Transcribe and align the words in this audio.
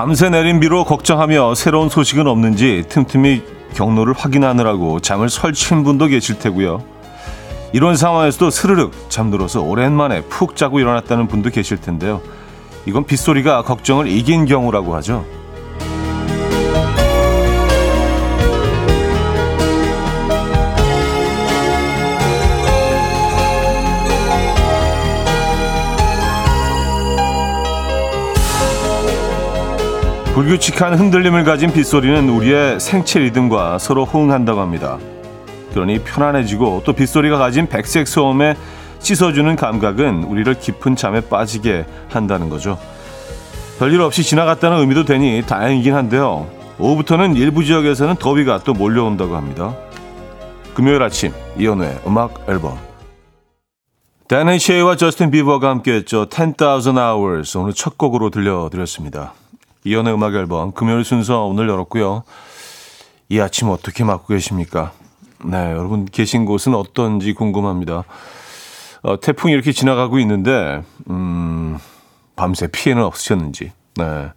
밤새 0.00 0.30
내린 0.30 0.60
비로 0.60 0.84
걱정하며 0.84 1.54
새로운 1.54 1.90
소식은 1.90 2.26
없는지 2.26 2.84
틈틈이 2.88 3.42
경로를 3.74 4.14
확인하느라고 4.14 5.00
잠을 5.00 5.28
설친 5.28 5.84
분도 5.84 6.06
계실 6.06 6.38
테고요. 6.38 6.82
이런 7.74 7.96
상황에서도 7.96 8.48
스르륵 8.48 9.10
잠들어서 9.10 9.60
오랜만에 9.60 10.22
푹 10.22 10.56
자고 10.56 10.80
일어났다는 10.80 11.28
분도 11.28 11.50
계실 11.50 11.78
텐데요. 11.78 12.22
이건 12.86 13.04
빗소리가 13.04 13.60
걱정을 13.60 14.08
이긴 14.08 14.46
경우라고 14.46 14.96
하죠. 14.96 15.26
불규칙한 30.40 30.98
흔들림을 30.98 31.44
가진 31.44 31.70
빗소리는 31.70 32.30
우리의 32.30 32.80
생체 32.80 33.18
리듬과 33.20 33.76
서로 33.76 34.06
호응한다고 34.06 34.58
합니다. 34.58 34.96
그러니 35.74 35.98
편안해지고 35.98 36.80
또 36.86 36.94
빗소리가 36.94 37.36
가진 37.36 37.66
백색 37.66 38.08
소음에 38.08 38.56
씻어주는 39.00 39.54
감각은 39.54 40.24
우리를 40.24 40.54
깊은 40.54 40.96
잠에 40.96 41.20
빠지게 41.20 41.84
한다는 42.08 42.48
거죠. 42.48 42.78
별일 43.78 44.00
없이 44.00 44.22
지나갔다는 44.22 44.78
의미도 44.78 45.04
되니 45.04 45.42
다행이긴 45.46 45.94
한데요. 45.94 46.48
오후부터는 46.78 47.36
일부 47.36 47.62
지역에서는 47.62 48.14
더위가 48.14 48.60
또 48.64 48.72
몰려온다고 48.72 49.36
합니다. 49.36 49.76
금요일 50.72 51.02
아침 51.02 51.34
이연우의 51.58 52.00
음악 52.06 52.46
앨범 52.48 52.78
다니 54.26 54.58
쉐이와 54.58 54.96
저스틴 54.96 55.32
비버가 55.32 55.68
함께했죠. 55.68 56.30
10,000 56.30 56.96
Hours 56.96 57.58
오늘 57.58 57.74
첫 57.74 57.98
곡으로 57.98 58.30
들려드렸습니다. 58.30 59.34
이연의 59.84 60.12
음악 60.14 60.34
앨범 60.34 60.72
금요일 60.72 61.04
순서 61.04 61.44
오늘 61.46 61.68
열었고요. 61.68 62.24
이 63.28 63.40
아침 63.40 63.68
어떻게 63.68 64.04
맞고 64.04 64.26
계십니까? 64.28 64.92
네, 65.44 65.56
여러분 65.72 66.04
계신 66.04 66.44
곳은 66.44 66.74
어떤지 66.74 67.32
궁금합니다. 67.32 68.04
어, 69.02 69.20
태풍이 69.20 69.54
이렇게 69.54 69.72
지나가고 69.72 70.18
있는데 70.18 70.82
음, 71.08 71.78
밤새 72.36 72.66
피해는 72.66 73.02
없으셨는지 73.02 73.72
네, 73.96 74.30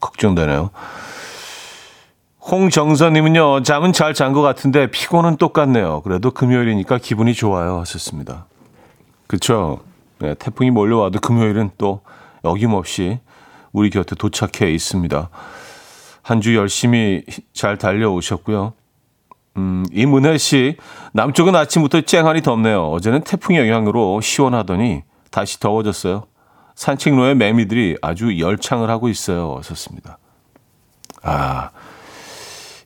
걱정되네요. 0.00 0.70
홍정선님은요, 2.50 3.62
잠은 3.62 3.92
잘 3.92 4.14
잔 4.14 4.32
것 4.32 4.42
같은데 4.42 4.90
피곤은 4.90 5.36
똑같네요. 5.36 6.00
그래도 6.02 6.30
금요일이니까 6.30 6.98
기분이 6.98 7.34
좋아요. 7.34 7.78
하셨습니다. 7.80 8.46
그쵸. 9.26 9.80
네, 10.18 10.34
태풍이 10.34 10.70
몰려와도 10.70 11.20
금요일은 11.20 11.70
또 11.78 12.00
어김없이 12.42 13.20
우리 13.72 13.90
곁에 13.90 14.14
도착해 14.16 14.70
있습니다. 14.72 15.30
한 16.22 16.40
주 16.40 16.54
열심히 16.56 17.24
잘 17.52 17.76
달려오셨고요. 17.76 18.72
음, 19.56 19.84
이문혜 19.92 20.38
씨, 20.38 20.76
남쪽은 21.12 21.56
아침부터 21.56 22.02
쨍하니 22.02 22.42
덥네요. 22.42 22.88
어제는 22.90 23.22
태풍 23.22 23.56
영향으로 23.56 24.20
시원하더니 24.20 25.02
다시 25.30 25.58
더워졌어요. 25.58 26.24
산책로에 26.76 27.34
매미들이 27.34 27.96
아주 28.00 28.38
열창을 28.38 28.88
하고 28.90 29.08
있어요. 29.08 29.56
하셨습니다. 29.58 30.18
아, 31.22 31.70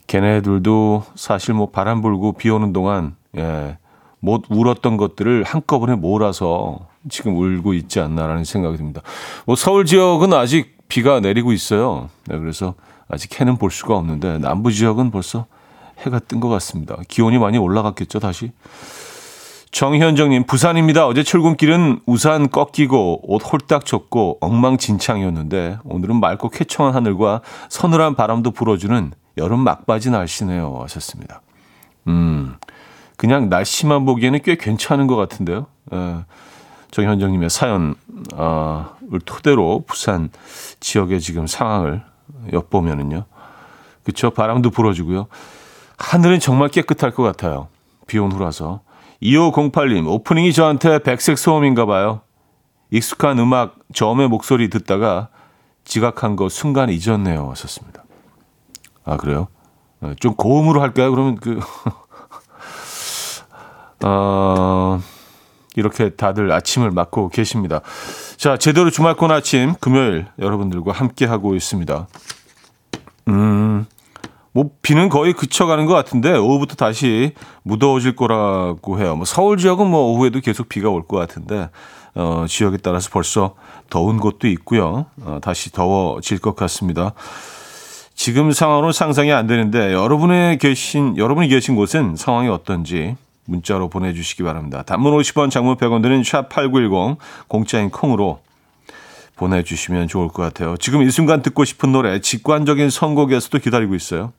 걔네들도 0.07 1.05
사실 1.15 1.55
뭐 1.55 1.71
바람 1.71 2.01
불고 2.03 2.33
비 2.33 2.51
오는 2.51 2.73
동안, 2.73 3.14
예, 3.37 3.79
못 4.20 4.45
울었던 4.48 4.97
것들을 4.97 5.42
한꺼번에 5.45 5.95
몰아서 5.97 6.89
지금 7.11 7.37
울고 7.37 7.75
있지 7.75 8.01
않나라는 8.01 8.45
생각이 8.45 8.79
듭니다. 8.79 9.03
뭐 9.45 9.55
서울 9.55 9.85
지역은 9.85 10.33
아직 10.33 10.73
비가 10.89 11.20
내리고 11.20 11.52
있어요. 11.52 12.08
네, 12.27 12.39
그래서 12.39 12.74
아직 13.08 13.40
해는 13.40 13.56
볼 13.56 13.70
수가 13.70 13.96
없는데 13.96 14.39
남부 14.39 14.72
지역은 14.72 15.11
벌써 15.11 15.46
해가 15.98 16.18
뜬 16.18 16.40
것 16.40 16.48
같습니다. 16.48 16.96
기온이 17.08 17.39
많이 17.39 17.58
올라갔겠죠, 17.58 18.18
다시. 18.20 18.52
정현정님, 19.70 20.45
부산입니다. 20.45 21.06
어제 21.06 21.24
출근길은 21.24 22.00
우산 22.06 22.48
꺾이고 22.48 23.22
옷 23.24 23.39
홀딱 23.39 23.84
젖고 23.84 24.39
엉망진창이었는데 24.40 25.78
오늘은 25.84 26.20
맑고 26.20 26.50
쾌청한 26.50 26.95
하늘과 26.95 27.40
서늘한 27.70 28.14
바람도 28.14 28.52
불어주는 28.52 29.12
여름 29.36 29.61
막바지 29.61 30.11
날씨네요. 30.11 30.78
하셨습니다. 30.83 31.42
음, 32.06 32.55
그냥 33.16 33.48
날씨만 33.48 34.05
보기에는 34.05 34.40
꽤 34.45 34.55
괜찮은 34.55 35.08
것 35.08 35.16
같은데요. 35.16 35.66
예. 35.92 36.16
정현정님의 36.92 37.51
사연을 37.51 37.96
토대로 39.25 39.85
부산 39.87 40.31
지역의 40.81 41.20
지금 41.20 41.47
상황을 41.47 42.03
엿보면은요. 42.53 43.25
그쵸. 44.03 44.31
바람도 44.31 44.70
불어주고요. 44.70 45.27
하늘은 45.97 46.41
정말 46.41 46.69
깨끗할 46.69 47.13
것 47.13 47.23
같아요. 47.23 47.69
비온 48.07 48.33
후라서. 48.33 48.81
2508님, 49.23 50.07
오프닝이 50.07 50.53
저한테 50.53 50.98
백색 50.98 51.39
소음인가 51.39 51.87
봐요. 51.87 52.20
익숙한 52.91 53.39
음악, 53.39 53.77
저음의 53.95 54.29
목소리 54.29 54.69
듣다가 54.69 55.29
지각한 55.85 56.37
거 56.37 56.48
순간 56.48 56.91
잊었네요. 56.91 57.51
하셨습니다. 57.51 58.05
아, 59.05 59.17
그래요? 59.17 59.48
어, 60.01 60.13
좀 60.20 60.35
고음으로 60.35 60.83
할까요? 60.83 61.11
그러면 61.11 61.37
그, 61.37 61.61
어, 64.05 65.01
이렇게 65.77 66.11
다들 66.11 66.51
아침을 66.52 66.90
맞고 66.90 67.29
계십니다. 67.30 67.80
자, 68.36 68.57
제대로 68.57 68.90
주말권 68.90 69.30
아침 69.30 69.74
금요일 69.80 70.27
여러분들과 70.39 70.92
함께 70.92 71.24
하고 71.27 71.55
있습니다. 71.55 72.07
음, 73.29 73.86
뭐 74.52 74.70
비는 74.83 75.08
거의 75.08 75.33
그쳐가는 75.33 75.86
것 75.86 75.95
같은데 75.95 76.33
오후부터 76.36 76.77
다시 76.77 77.33
무더워질 77.63 78.14
거라고 78.17 79.01
해요. 79.01 79.17
뭐 79.17 79.24
서울 79.24 79.57
지역은 79.57 79.86
뭐 79.89 80.13
오후에도 80.13 80.40
계속 80.40 80.68
비가 80.68 80.90
올 80.90 81.02
것 81.02 81.17
같은데 81.17 81.70
어, 82.14 82.45
지역에 82.48 82.77
따라서 82.77 83.11
벌써 83.11 83.57
더운 83.90 84.18
곳도 84.18 84.46
있고요. 84.48 85.07
어, 85.23 85.39
다시 85.42 85.73
더워질 85.73 86.39
것 86.39 86.55
같습니다. 86.55 87.13
지금 88.14 88.52
상황으로 88.52 88.92
상상이 88.92 89.33
안 89.33 89.48
되는데 89.48 89.92
여러분의 89.92 90.58
계신 90.58 91.17
여러분이 91.17 91.48
계신 91.48 91.74
곳은 91.74 92.14
상황이 92.14 92.48
어떤지 92.48 93.17
문자로 93.47 93.89
보내주시기 93.89 94.43
바랍니다. 94.43 94.83
단문 94.83 95.17
50원, 95.17 95.51
장문 95.51 95.77
100원 95.77 96.03
드는 96.03 96.23
샵8910 96.23 97.17
공짜인 97.49 97.91
콩으로 97.91 98.41
보내주시면 99.37 100.09
좋을 100.09 100.29
것 100.29 100.43
같아요. 100.43 100.77
지금 100.77 101.03
이 101.03 101.11
순간 101.11 101.43
듣고 101.43 101.65
싶은 101.65 101.93
노래 101.93 102.21
직관적인 102.21 102.91
선곡에서도 102.91 103.59
기다리고 103.59 103.95
있어요. 103.95 104.33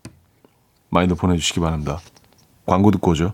많이들 0.90 1.16
보내주시기 1.16 1.60
바랍니다. 1.60 2.00
광고 2.66 2.92
듣고 2.92 3.12
오죠. 3.12 3.34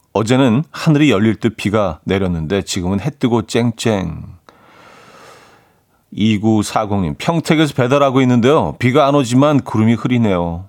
어제는 0.13 0.63
하늘이 0.71 1.09
열릴 1.09 1.35
듯 1.35 1.55
비가 1.55 1.99
내렸는데 2.03 2.63
지금은 2.63 2.99
해 2.99 3.09
뜨고 3.09 3.43
쨍쨍. 3.43 4.41
2940님, 6.13 7.15
평택에서 7.17 7.73
배달하고 7.73 8.21
있는데요. 8.21 8.75
비가 8.79 9.07
안 9.07 9.15
오지만 9.15 9.61
구름이 9.61 9.93
흐리네요. 9.93 10.67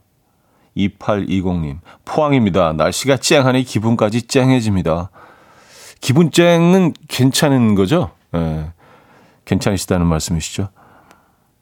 2820님, 0.77 1.79
포항입니다. 2.05 2.73
날씨가 2.73 3.17
쨍하니 3.17 3.65
기분까지 3.65 4.23
쨍해집니다. 4.23 5.11
기분 6.01 6.31
쨍은 6.31 6.95
괜찮은 7.09 7.75
거죠? 7.75 8.11
예. 8.35 8.39
네. 8.39 8.73
괜찮으시다는 9.45 10.07
말씀이시죠? 10.07 10.69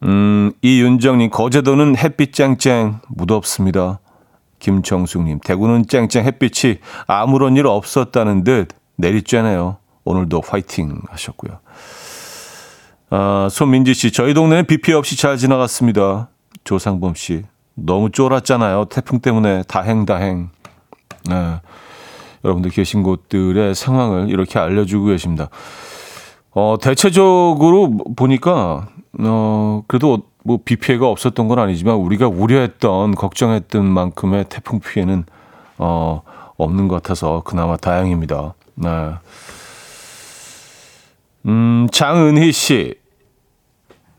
음, 0.03 0.53
이윤정님, 0.63 1.31
거제도는 1.31 1.97
햇빛 1.97 2.35
쨍쨍, 2.35 3.01
무덥습니다. 3.09 4.01
김정숙님, 4.61 5.41
대구는 5.41 5.87
쨍쨍 5.89 6.25
햇빛이 6.25 6.77
아무런 7.07 7.57
일 7.57 7.67
없었다는 7.67 8.45
듯 8.45 8.69
내리쬐네요. 9.01 9.79
오늘도 10.05 10.43
화이팅 10.47 11.01
하셨고요. 11.09 11.59
아, 13.11 13.49
손민지 13.51 13.93
씨, 13.95 14.13
저희 14.13 14.35
동네는 14.35 14.67
비 14.67 14.81
피해 14.81 14.97
없이 14.97 15.17
잘 15.17 15.37
지나갔습니다. 15.37 16.29
조상범 16.63 17.15
씨, 17.15 17.43
너무 17.75 18.11
쫄았잖아요. 18.11 18.85
태풍 18.85 19.19
때문에 19.21 19.65
다행 19.67 20.07
다행. 20.07 20.51
네. 21.29 21.61
여러분들 22.45 22.71
계신 22.71 23.03
곳들의 23.03 23.75
상황을 23.75 24.31
이렇게 24.31 24.59
알려주고 24.59 25.07
계십니다. 25.07 25.49
어, 26.53 26.77
대체적으로 26.81 27.99
보니까, 28.17 28.89
어, 29.19 29.83
그래도 29.87 30.23
뭐비 30.45 30.77
피해가 30.77 31.07
없었던 31.07 31.49
건 31.49 31.59
아니지만 31.59 31.97
우리가 31.97 32.29
우려했던, 32.29 33.15
걱정했던 33.15 33.85
만큼의 33.85 34.47
태풍 34.49 34.81
피해는, 34.81 35.25
어, 35.79 36.23
없는 36.57 36.89
것 36.89 36.97
같아서 36.97 37.43
그나마 37.45 37.77
다행입니다. 37.77 38.55
네. 38.75 38.89
음, 41.47 41.89
장은희 41.91 42.53
씨. 42.53 42.95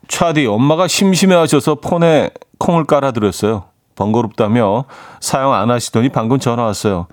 차디, 0.08 0.46
엄마가 0.46 0.88
심심해 0.88 1.36
하셔서 1.36 1.76
폰에 1.76 2.32
콩을 2.60 2.86
깔아 2.86 3.12
드렸어요. 3.12 3.66
번거롭다며 3.96 4.86
사용 5.20 5.54
안 5.54 5.70
하시더니 5.70 6.10
방금 6.10 6.40
전화 6.40 6.64
왔어요. 6.64 7.08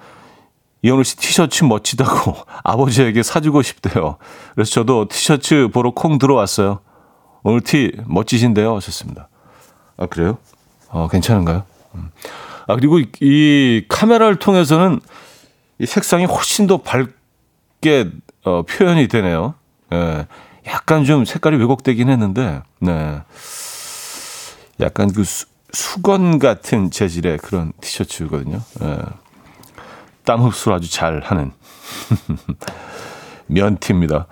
이현우 0.82 1.02
씨 1.04 1.16
티셔츠 1.16 1.64
멋지다고 1.64 2.36
아버지에게 2.64 3.22
사주고 3.22 3.62
싶대요. 3.62 4.16
그래서 4.54 4.70
저도 4.70 5.08
티셔츠 5.08 5.68
보러 5.72 5.90
콩 5.90 6.18
들어왔어요. 6.18 6.80
오늘 7.42 7.60
티 7.60 7.92
멋지신데요. 8.06 8.76
하셨습니다. 8.76 9.28
아, 9.96 10.06
그래요? 10.06 10.38
어, 10.88 11.08
괜찮은가요? 11.08 11.64
음. 11.94 12.10
아, 12.66 12.74
그리고 12.74 13.00
이 13.20 13.84
카메라를 13.88 14.38
통해서는 14.38 15.00
이 15.78 15.86
색상이 15.86 16.24
훨씬 16.24 16.66
더 16.66 16.78
밝게 16.78 18.10
어, 18.44 18.62
표현이 18.62 19.08
되네요. 19.08 19.54
예. 19.92 20.26
약간 20.66 21.04
좀 21.04 21.24
색깔이 21.24 21.56
왜곡되긴 21.56 22.08
했는데, 22.10 22.62
네. 22.80 23.22
약간 24.80 25.12
그 25.12 25.24
수, 25.24 25.46
수건 25.72 26.38
같은 26.38 26.90
재질의 26.90 27.38
그런 27.38 27.72
티셔츠거든요. 27.80 28.60
예. 28.82 28.98
땀 30.24 30.42
흡수를 30.42 30.76
아주 30.76 30.90
잘 30.90 31.20
하는 31.24 31.52
면티입니다. 33.48 34.26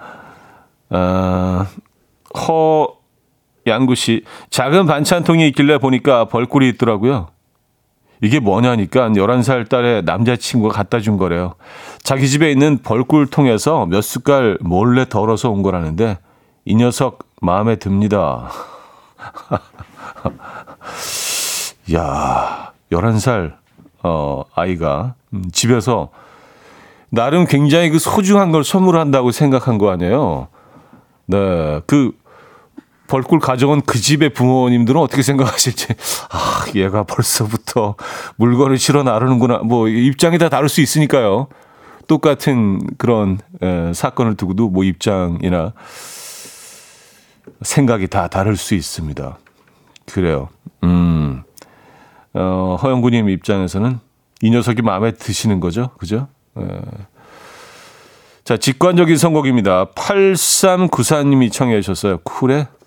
아, 0.90 1.66
허 2.36 2.95
양구 3.66 3.94
씨 3.94 4.24
작은 4.50 4.86
반찬통이 4.86 5.46
있길래 5.48 5.78
보니까 5.78 6.26
벌꿀이 6.26 6.68
있더라고요. 6.70 7.28
이게 8.22 8.40
뭐냐니까 8.40 9.10
11살 9.10 9.68
딸의 9.68 10.04
남자친구가 10.04 10.74
갖다 10.74 11.00
준 11.00 11.18
거래요. 11.18 11.54
자기 12.02 12.28
집에 12.28 12.50
있는 12.50 12.78
벌꿀통에서 12.78 13.86
몇 13.86 14.00
숟갈 14.00 14.56
몰래 14.60 15.06
덜어서 15.08 15.50
온 15.50 15.62
거라는데 15.62 16.18
이 16.64 16.74
녀석 16.74 17.18
마음에 17.40 17.76
듭니다. 17.76 18.50
야, 21.94 22.72
11살 22.90 23.54
어, 24.02 24.44
아이가 24.54 25.14
음, 25.32 25.44
집에서 25.52 26.10
나름 27.10 27.44
굉장히 27.44 27.90
그 27.90 27.98
소중한 27.98 28.50
걸 28.50 28.64
선물한다고 28.64 29.30
생각한 29.30 29.78
거 29.78 29.90
아니에요. 29.90 30.48
네. 31.26 31.80
그 31.86 32.12
벌꿀 33.08 33.40
가져온 33.40 33.80
그 33.82 33.98
집의 33.98 34.30
부모님들은 34.30 35.00
어떻게 35.00 35.22
생각하실지. 35.22 35.88
아, 36.30 36.64
얘가 36.74 37.04
벌써부터 37.04 37.96
물건을 38.36 38.78
실어 38.78 39.02
나르는구나. 39.02 39.58
뭐 39.58 39.88
입장이 39.88 40.38
다 40.38 40.48
다를 40.48 40.68
수 40.68 40.80
있으니까요. 40.80 41.48
똑같은 42.06 42.80
그런 42.98 43.38
에, 43.62 43.92
사건을 43.92 44.36
두고도 44.36 44.68
뭐 44.68 44.84
입장이나 44.84 45.72
생각이 47.62 48.06
다 48.08 48.28
다를 48.28 48.56
수 48.56 48.74
있습니다. 48.74 49.38
그래요. 50.06 50.48
음. 50.84 51.42
어, 52.34 52.76
허영구님 52.80 53.28
입장에서는 53.28 53.98
이 54.42 54.50
녀석이 54.50 54.82
마음에 54.82 55.12
드시는 55.12 55.60
거죠. 55.60 55.90
그죠? 55.98 56.28
에. 56.58 56.62
자, 58.44 58.56
직관적인 58.56 59.16
선곡입니다. 59.16 59.86
8394님이 59.86 61.50
청해 61.50 61.80
주셨어요. 61.80 62.18
쿨의 62.18 62.68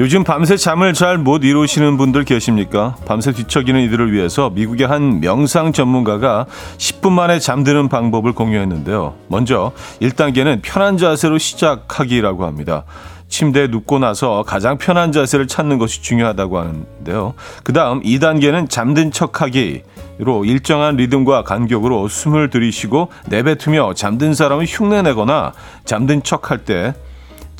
요즘 0.00 0.24
밤새 0.24 0.56
잠을 0.56 0.94
잘 0.94 1.18
못 1.18 1.44
이루시는 1.44 1.98
분들 1.98 2.24
계십니까? 2.24 2.96
밤새 3.04 3.32
뒤척이는 3.32 3.82
이들을 3.82 4.14
위해서 4.14 4.48
미국의 4.48 4.86
한 4.86 5.20
명상 5.20 5.74
전문가가 5.74 6.46
10분 6.78 7.12
만에 7.12 7.38
잠드는 7.38 7.90
방법을 7.90 8.32
공유했는데요. 8.32 9.14
먼저 9.28 9.72
1단계는 10.00 10.60
편한 10.62 10.96
자세로 10.96 11.36
시작하기라고 11.36 12.46
합니다. 12.46 12.84
침대에 13.28 13.66
눕고 13.66 13.98
나서 13.98 14.42
가장 14.46 14.78
편한 14.78 15.12
자세를 15.12 15.46
찾는 15.46 15.78
것이 15.78 16.00
중요하다고 16.00 16.58
하는데요. 16.58 17.34
그 17.62 17.74
다음 17.74 18.00
2단계는 18.00 18.70
잠든 18.70 19.12
척하기로 19.12 20.46
일정한 20.46 20.96
리듬과 20.96 21.44
간격으로 21.44 22.08
숨을 22.08 22.48
들이쉬고 22.48 23.10
내뱉으며 23.26 23.92
잠든 23.92 24.32
사람을 24.32 24.64
흉내내거나 24.66 25.52
잠든 25.84 26.22
척할 26.22 26.64
때 26.64 26.94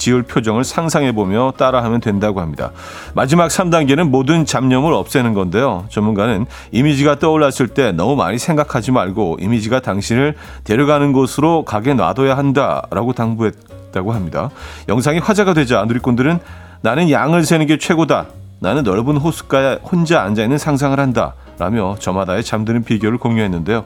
지을 0.00 0.25
표정을 0.25 0.64
상상해보며 0.64 1.52
따라하면 1.56 2.00
된다고 2.00 2.41
합니다. 2.41 2.73
마지막 3.14 3.49
3단계는 3.49 4.09
모든 4.09 4.45
잡념을 4.45 4.92
없애는 4.92 5.35
건데요. 5.35 5.87
전문가는 5.90 6.47
이미지가 6.73 7.21
떠올랐을 7.21 7.69
때 7.69 7.92
너무 7.92 8.16
많이 8.16 8.38
생각하지 8.38 8.90
말고 8.90 9.37
이미지가 9.40 9.80
당신을 9.80 10.35
데려가는 10.64 11.12
곳으로 11.12 11.64
가게 11.64 11.95
놔둬야 11.95 12.37
한다라고 12.37 13.12
당부했 13.12 13.54
있다고 13.90 14.12
합니다. 14.12 14.50
영상이 14.88 15.19
화제가 15.19 15.54
되자 15.54 15.85
누리꾼들은 15.85 16.38
나는 16.80 17.11
양을 17.11 17.45
세는 17.45 17.66
게 17.66 17.76
최고다. 17.76 18.26
나는 18.61 18.83
넓은 18.83 19.16
호숫가에 19.16 19.78
혼자 19.83 20.23
앉아있는 20.23 20.59
상상을 20.59 20.99
한다. 20.99 21.35
라며 21.59 21.97
저마다의 21.99 22.42
잠드는 22.42 22.85
비결을 22.85 23.19
공유했는데요. 23.19 23.85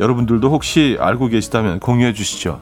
여러분들도 0.00 0.50
혹시 0.50 0.96
알고 1.00 1.28
계시다면 1.28 1.80
공유해 1.80 2.12
주시죠. 2.12 2.60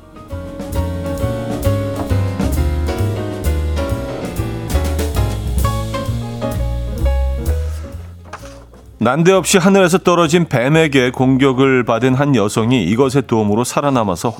난데없이 9.06 9.58
하늘에서 9.58 9.98
떨어진 9.98 10.48
뱀에게 10.48 11.12
공격을 11.12 11.84
받은 11.84 12.14
한 12.14 12.34
여성이 12.34 12.82
이것의 12.86 13.28
도움으로 13.28 13.62
살아남아서 13.62 14.34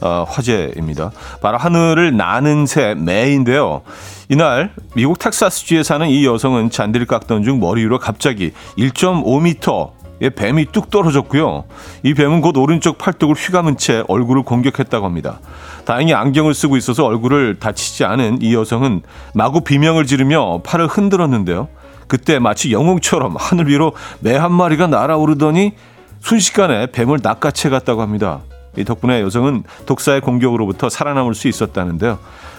어, 0.00 0.24
화제입니다. 0.26 1.10
바로 1.42 1.58
하늘을 1.58 2.16
나는 2.16 2.64
새 2.64 2.94
매인데요. 2.94 3.82
이날 4.30 4.72
미국 4.94 5.18
텍사스주에 5.18 5.82
사는 5.82 6.08
이 6.08 6.24
여성은 6.24 6.70
잔디를 6.70 7.04
깎던 7.04 7.44
중 7.44 7.60
머리 7.60 7.82
위로 7.82 7.98
갑자기 7.98 8.52
1.5m 8.78 9.90
의 10.22 10.30
뱀이 10.30 10.66
뚝 10.72 10.88
떨어졌고요. 10.88 11.64
이 12.02 12.14
뱀은 12.14 12.40
곧 12.40 12.56
오른쪽 12.56 12.96
팔뚝을 12.96 13.34
휘감은 13.34 13.76
채 13.76 14.02
얼굴을 14.08 14.44
공격했다고 14.44 15.04
합니다. 15.04 15.40
다행히 15.84 16.14
안경을 16.14 16.54
쓰고 16.54 16.78
있어서 16.78 17.04
얼굴을 17.04 17.58
다치지 17.58 18.04
않은 18.04 18.38
이 18.40 18.54
여성은 18.54 19.02
마구 19.34 19.60
비명을 19.60 20.06
지르며 20.06 20.60
팔을 20.62 20.86
흔들었는데요. 20.86 21.68
그때 22.10 22.40
마치 22.40 22.72
영웅처럼 22.72 23.36
하늘 23.38 23.68
위로 23.68 23.92
매 24.18 24.36
한 24.36 24.52
마리가 24.52 24.88
날아오르더니 24.88 25.72
순식간에 26.20 26.86
뱀을 26.90 27.20
낚아채 27.22 27.68
갔다고 27.70 28.02
합니다. 28.02 28.40
이 28.76 28.84
덕분에 28.84 29.20
여성은 29.22 29.62
독사의 29.86 30.20
공격으로부터 30.20 30.88
살아남을 30.88 31.34
수 31.34 31.46
있었다는데요. 31.48 32.18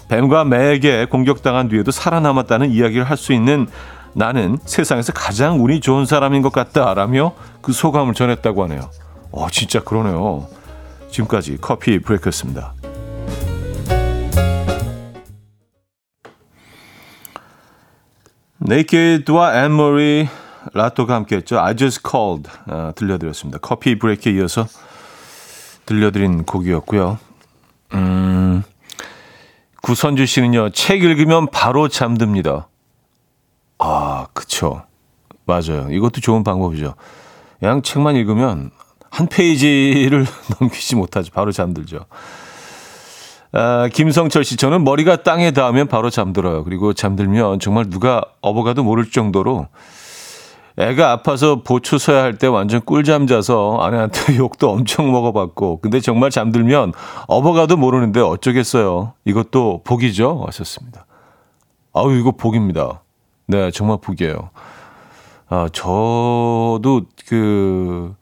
뱀과 0.10 0.46
매에게 0.46 1.06
공격당한 1.06 1.68
뒤에도 1.70 1.92
살아남았다는 1.92 2.72
이야기를 2.72 3.04
할 3.04 3.18
수 3.18 3.34
있는 3.34 3.68
나는 4.14 4.58
세상에서 4.66 5.12
가장 5.14 5.64
운이 5.64 5.80
좋은 5.82 6.06
사람인 6.06 6.42
것 6.42 6.52
같다라며 6.52 7.34
그 7.62 7.72
소감을 7.74 8.14
전했다고 8.14 8.64
하네요. 8.64 8.90
어, 9.32 9.48
진짜 9.50 9.82
그러네요. 9.82 10.48
지금까지 11.10 11.58
커피 11.62 12.00
브레이크였습니다. 12.00 12.74
네이키드와 18.64 19.66
앤 19.66 19.89
마리, 19.89 20.28
라토가 20.74 21.16
함께했죠. 21.16 21.60
I 21.60 21.76
just 21.76 22.02
called 22.08 22.50
어, 22.68 22.92
들려드렸습니다. 22.96 23.58
커피 23.60 23.98
브레이크에 23.98 24.34
이어서 24.34 24.68
들려드린 25.88 26.44
곡이었고요. 26.44 27.18
음, 27.94 28.64
구선주 29.82 30.28
씨는요, 30.28 30.70
책 30.70 31.04
읽으면 31.04 31.48
바로 31.48 31.88
잠듭니다. 31.88 32.68
아, 33.80 34.28
그쵸. 34.34 34.84
맞아요. 35.46 35.88
이것도 35.90 36.22
좋은 36.22 36.44
방법이죠. 36.44 36.94
그냥 37.60 37.82
책만 37.82 38.16
읽으면 38.16 38.70
한 39.10 39.28
페이지를 39.28 40.26
넘기지 40.62 40.96
못하죠. 40.96 41.32
바로 41.34 41.52
잠들죠. 41.52 42.06
아, 43.54 43.90
김성철 43.92 44.44
씨, 44.46 44.56
저는 44.56 44.84
머리가 44.84 45.24
땅에 45.24 45.52
닿으면 45.52 45.88
바로 45.88 46.10
잠들어요. 46.10 46.64
그리고 46.64 46.94
잠들면 46.94 47.60
정말 47.60 47.90
누가 47.90 48.24
업어가도 48.42 48.84
모를 48.84 49.10
정도로 49.12 49.68
애가 50.78 51.12
아파서 51.12 51.62
보초 51.62 51.98
서야 51.98 52.24
할 52.24 52.38
때 52.38 52.48
완전 52.48 52.80
꿀잠 52.82 53.28
자서 53.28 53.78
아내한테 53.82 54.38
욕도 54.40 54.70
엄청 54.72 55.12
먹어봤고, 55.12 55.82
근데 55.82 56.00
정말 56.00 56.30
잠들면 56.30 56.94
업어가도 57.28 57.76
모르는데 57.76 58.22
어쩌겠어요. 58.22 59.14
이것도 59.26 59.82
복이죠? 59.84 60.44
하셨습니다. 60.48 61.06
아우, 61.94 62.14
이거 62.14 62.32
복입니다. 62.32 63.04
네, 63.48 63.70
정말 63.72 63.98
복이에요. 64.02 64.50
아, 65.50 65.68
저도 65.74 67.02
그, 67.28 68.16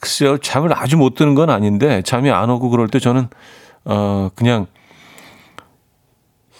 글쎄요, 0.00 0.38
잠을 0.38 0.76
아주 0.76 0.96
못 0.96 1.14
드는 1.14 1.36
건 1.36 1.50
아닌데, 1.50 2.02
잠이 2.02 2.32
안 2.32 2.50
오고 2.50 2.70
그럴 2.70 2.88
때 2.88 2.98
저는 2.98 3.28
어, 3.86 4.30
그냥 4.34 4.66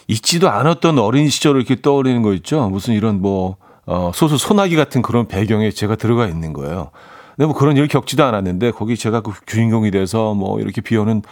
잊지도 0.09 0.49
않았던 0.49 0.99
어린 0.99 1.29
시절을 1.29 1.61
이렇게 1.61 1.81
떠올리는 1.83 2.23
거 2.23 2.33
있죠. 2.35 2.69
무슨 2.69 2.95
이런 2.95 3.21
뭐, 3.21 3.57
어, 3.85 4.13
소설 4.15 4.39
소나기 4.39 4.77
같은 4.77 5.03
그런 5.03 5.27
배경에 5.27 5.71
제가 5.71 5.97
들어가 5.97 6.27
있는 6.27 6.53
거예요. 6.53 6.91
근데 7.35 7.47
뭐 7.47 7.55
그런 7.55 7.77
일을 7.77 7.89
겪지도 7.89 8.25
않았는데 8.25 8.71
거기 8.71 8.97
제가 8.97 9.21
그 9.21 9.33
주인공이 9.45 9.91
돼서 9.91 10.33
뭐 10.33 10.59
이렇게 10.61 10.81
비 10.81 10.97
오는 10.97 11.23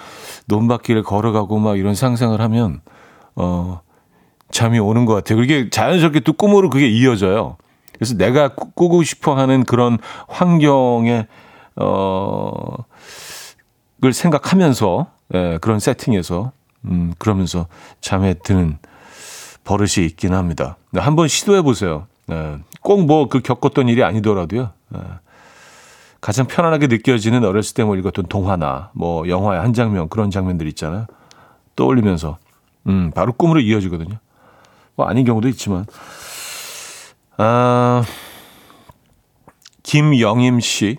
논밭길을 0.46 1.02
걸어가고 1.04 1.58
막 1.58 1.78
이런 1.78 1.94
상상을 1.94 2.38
하면, 2.40 2.80
어, 3.36 3.80
잠이 4.50 4.78
오는 4.80 5.06
것 5.06 5.14
같아요. 5.14 5.38
그게 5.38 5.70
자연스럽게 5.70 6.20
또 6.20 6.32
꿈으로 6.32 6.68
그게 6.68 6.88
이어져요. 6.88 7.56
그래서 7.94 8.16
내가 8.16 8.54
꾸고 8.54 9.04
싶어 9.04 9.36
하는 9.36 9.64
그런 9.64 9.98
환경에, 10.26 11.28
어, 11.76 12.50
을 14.04 14.12
생각하면서 14.12 15.13
예, 15.32 15.58
그런 15.60 15.78
세팅에서 15.78 16.52
음, 16.86 17.14
그러면서 17.18 17.66
잠에 18.00 18.34
드는 18.34 18.78
버릇이 19.64 20.04
있긴 20.06 20.34
합니다. 20.34 20.76
네, 20.90 21.00
한번 21.00 21.28
시도해 21.28 21.62
보세요. 21.62 22.06
예, 22.30 22.58
꼭뭐 22.82 23.28
그 23.28 23.40
겪었던 23.40 23.88
일이 23.88 24.04
아니더라도요. 24.04 24.70
예, 24.94 24.98
가장 26.20 26.46
편안하게 26.46 26.86
느껴지는 26.88 27.44
어렸을 27.44 27.74
때 27.74 27.84
뭐 27.84 27.96
읽었던 27.96 28.26
동화나 28.26 28.90
뭐 28.92 29.28
영화의 29.28 29.60
한 29.60 29.72
장면 29.72 30.08
그런 30.08 30.30
장면들 30.30 30.66
있잖아요. 30.68 31.06
떠올리면서 31.76 32.38
음, 32.86 33.10
바로 33.14 33.32
꿈으로 33.32 33.60
이어지거든요. 33.60 34.18
뭐 34.96 35.06
아닌 35.06 35.24
경우도 35.24 35.48
있지만 35.48 35.86
아, 37.36 38.04
김영임 39.82 40.60
씨 40.60 40.98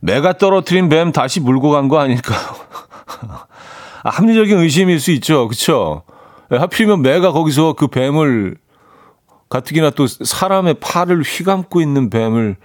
매가 0.00 0.34
떨어뜨린 0.38 0.88
뱀 0.88 1.12
다시 1.12 1.40
물고 1.40 1.70
간 1.70 1.88
거 1.88 1.98
아닐까요? 1.98 2.38
아, 4.02 4.10
합리적인 4.10 4.58
의심일 4.58 5.00
수 5.00 5.10
있죠. 5.12 5.48
그쵸? 5.48 6.02
예, 6.52 6.56
하필이면 6.56 7.02
매가 7.02 7.32
거기서 7.32 7.74
그 7.74 7.88
뱀을 7.88 8.56
가뜩이나 9.48 9.90
또 9.90 10.06
사람의 10.06 10.74
팔을 10.74 11.22
휘감고 11.22 11.80
있는 11.80 12.10
뱀을 12.10 12.56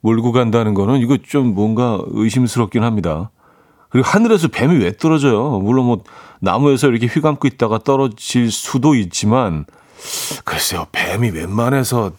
몰고 0.00 0.32
간다는 0.32 0.74
거는 0.74 0.98
이거 1.00 1.18
좀 1.18 1.54
뭔가 1.54 2.00
의심스럽긴 2.06 2.82
합니다. 2.82 3.30
그리고 3.90 4.06
하늘에서 4.08 4.48
뱀이 4.48 4.76
왜 4.78 4.96
떨어져요? 4.96 5.58
물론 5.58 5.86
뭐 5.86 5.98
나무에서 6.40 6.88
이렇게 6.88 7.06
휘감고 7.06 7.46
있다가 7.48 7.78
떨어질 7.78 8.50
수도 8.50 8.94
있지만 8.94 9.66
글쎄요, 10.44 10.86
뱀이 10.92 11.30
웬만해서 11.30 12.12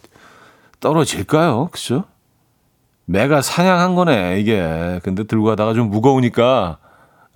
떨어질까요? 0.79 1.69
그죠? 1.71 2.03
매가 3.05 3.41
사냥한 3.41 3.95
거네, 3.95 4.39
이게. 4.39 5.00
근데 5.03 5.24
들고 5.24 5.45
가다가 5.45 5.74
좀 5.74 5.89
무거우니까, 5.89 6.77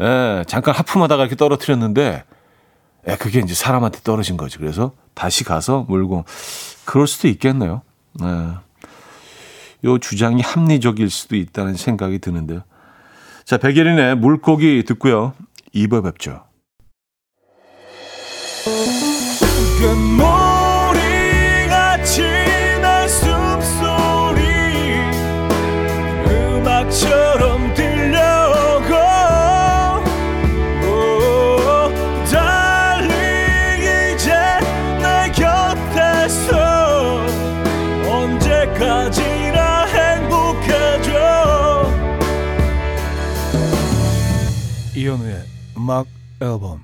예, 0.01 0.43
잠깐 0.47 0.75
하품하다가 0.75 1.23
이렇게 1.23 1.35
떨어뜨렸는데, 1.35 2.23
예, 3.07 3.15
그게 3.15 3.39
이제 3.39 3.53
사람한테 3.53 3.99
떨어진 4.03 4.37
거지. 4.37 4.57
그래서 4.57 4.93
다시 5.13 5.43
가서 5.43 5.85
물고, 5.87 6.25
그럴 6.85 7.07
수도 7.07 7.27
있겠네요. 7.27 7.81
예. 8.23 8.55
요 9.85 9.97
주장이 9.99 10.41
합리적일 10.41 11.09
수도 11.09 11.35
있다는 11.35 11.75
생각이 11.75 12.19
드는데요. 12.19 12.61
자, 13.45 13.57
백예린의 13.57 14.15
물고기 14.17 14.83
듣고요. 14.83 15.33
2부 15.73 16.03
뵙죠. 16.03 16.43
음악 45.85 46.07
앨범 46.41 46.81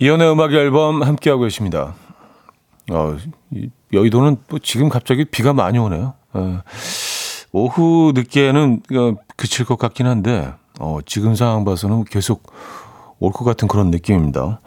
이현우의 0.00 0.32
음악 0.32 0.52
앨범 0.52 1.04
함께하고 1.04 1.44
계십니다. 1.44 1.94
어, 2.90 3.16
여의도는 3.92 4.38
뭐 4.48 4.58
지금 4.60 4.88
갑자기 4.88 5.24
비가 5.24 5.52
많이 5.52 5.78
오네요. 5.78 6.14
어, 6.32 6.62
오후 7.52 8.10
늦게는 8.12 8.82
어, 8.92 9.14
그칠 9.36 9.64
것 9.64 9.78
같긴 9.78 10.08
한데 10.08 10.52
어, 10.80 10.98
지금 11.06 11.36
상황 11.36 11.64
봐서는 11.64 12.02
계속 12.06 12.52
올 13.20 13.30
것 13.30 13.44
같은 13.44 13.68
그런 13.68 13.92
느낌입니다. 13.92 14.60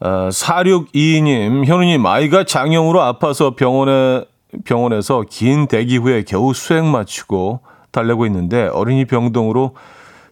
아, 0.00 0.28
4622님, 0.30 1.64
현우님, 1.64 2.04
아이가 2.04 2.42
장염으로 2.42 3.00
아파서 3.00 3.54
병원에, 3.54 4.24
병원에서 4.64 5.22
긴 5.30 5.68
대기 5.68 5.98
후에 5.98 6.24
겨우 6.24 6.52
수행 6.54 6.90
마치고 6.90 7.60
달래고 7.92 8.26
있는데 8.26 8.68
어린이 8.72 9.04
병동으로 9.04 9.74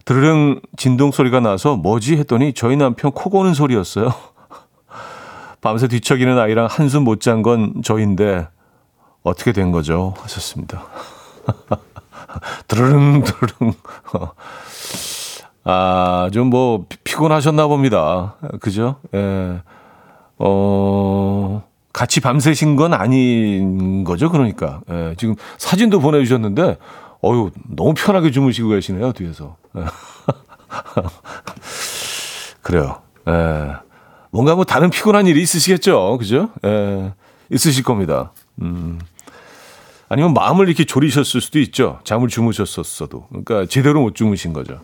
드르릉 0.05 0.59
진동 0.77 1.11
소리가 1.11 1.39
나서 1.39 1.75
뭐지 1.77 2.17
했더니 2.17 2.53
저희 2.53 2.75
남편 2.75 3.11
코 3.11 3.29
고는 3.29 3.53
소리였어요. 3.53 4.11
밤새 5.61 5.87
뒤척이는 5.87 6.37
아이랑 6.39 6.67
한숨 6.69 7.03
못 7.03 7.21
잔 7.21 7.43
건 7.43 7.81
저인데 7.83 8.47
어떻게 9.23 9.51
된 9.51 9.71
거죠? 9.71 10.15
하셨습니다. 10.21 10.83
드르릉 12.67 13.23
드르릉. 13.23 13.73
아, 15.63 16.29
좀 16.33 16.49
뭐 16.49 16.85
피곤하셨나 17.03 17.67
봅니다. 17.67 18.35
그죠? 18.59 18.95
예. 19.13 19.61
어, 20.39 21.63
같이 21.93 22.19
밤새신 22.19 22.75
건 22.75 22.93
아닌 22.95 24.03
거죠, 24.03 24.31
그러니까. 24.31 24.81
예, 24.89 25.13
지금 25.17 25.35
사진도 25.59 25.99
보내 25.99 26.19
주셨는데, 26.23 26.77
어유 27.23 27.51
너무 27.75 27.93
편하게 27.93 28.31
주무시고 28.31 28.69
계시네요 28.69 29.13
뒤에서. 29.13 29.57
그래요. 32.61 33.01
예. 33.27 33.73
뭔가 34.31 34.55
뭐 34.55 34.63
다른 34.63 34.89
피곤한 34.89 35.27
일이 35.27 35.41
있으시겠죠, 35.41 36.17
그죠? 36.17 36.49
예. 36.65 37.13
있으실 37.51 37.83
겁니다. 37.83 38.31
음. 38.61 38.99
아니면 40.09 40.33
마음을 40.33 40.67
이렇게 40.67 40.83
졸이셨을 40.83 41.41
수도 41.41 41.59
있죠. 41.59 41.99
잠을 42.03 42.27
주무셨었어도. 42.27 43.27
그러니까 43.29 43.65
제대로 43.65 44.01
못 44.01 44.15
주무신 44.15 44.53
거죠. 44.53 44.81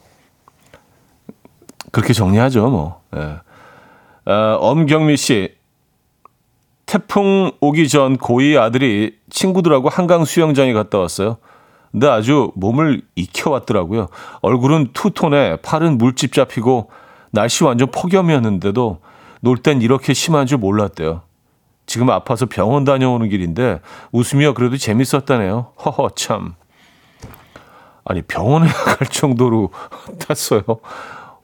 그렇게 1.91 2.13
정리하죠, 2.13 2.70
뭐. 2.70 3.01
예. 3.15 3.38
아, 4.25 4.58
엄경미 4.60 5.17
씨. 5.17 5.56
태풍 6.86 7.51
오기 7.60 7.89
전 7.89 8.17
고2 8.17 8.58
아들이 8.58 9.17
친구들하고 9.29 9.89
한강 9.89 10.24
수영장에 10.24 10.72
갔다 10.72 10.98
왔어요. 10.98 11.38
근데 11.91 12.08
아주 12.08 12.51
몸을 12.56 13.01
익혀왔더라고요. 13.15 14.08
얼굴은 14.41 14.89
투톤에 14.94 15.58
팔은 15.58 15.98
물집 15.98 16.34
잡히고 16.34 16.89
날씨 17.32 17.63
완전 17.63 17.89
폭염이었는데도 17.91 19.00
놀 19.41 19.58
땐 19.58 19.82
이렇게 19.82 20.13
심한 20.13 20.48
줄 20.48 20.58
몰랐대요. 20.58 21.22
지금 21.86 22.10
아파서 22.10 22.46
병원 22.48 22.84
다녀오는 22.84 23.29
길인데 23.29 23.79
웃으며 24.12 24.53
그래도 24.53 24.77
재밌었다네요. 24.77 25.72
허허 25.86 26.10
참. 26.15 26.56
아니 28.03 28.22
병원에 28.22 28.67
갈 28.72 29.08
정도로 29.08 29.72
탔어요. 30.27 30.62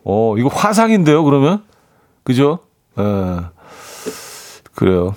어 0.06 0.36
이거 0.38 0.50
화상인데요 0.50 1.24
그러면 1.24 1.64
그죠? 2.24 2.60
에, 2.98 3.04
그래요. 4.76 5.16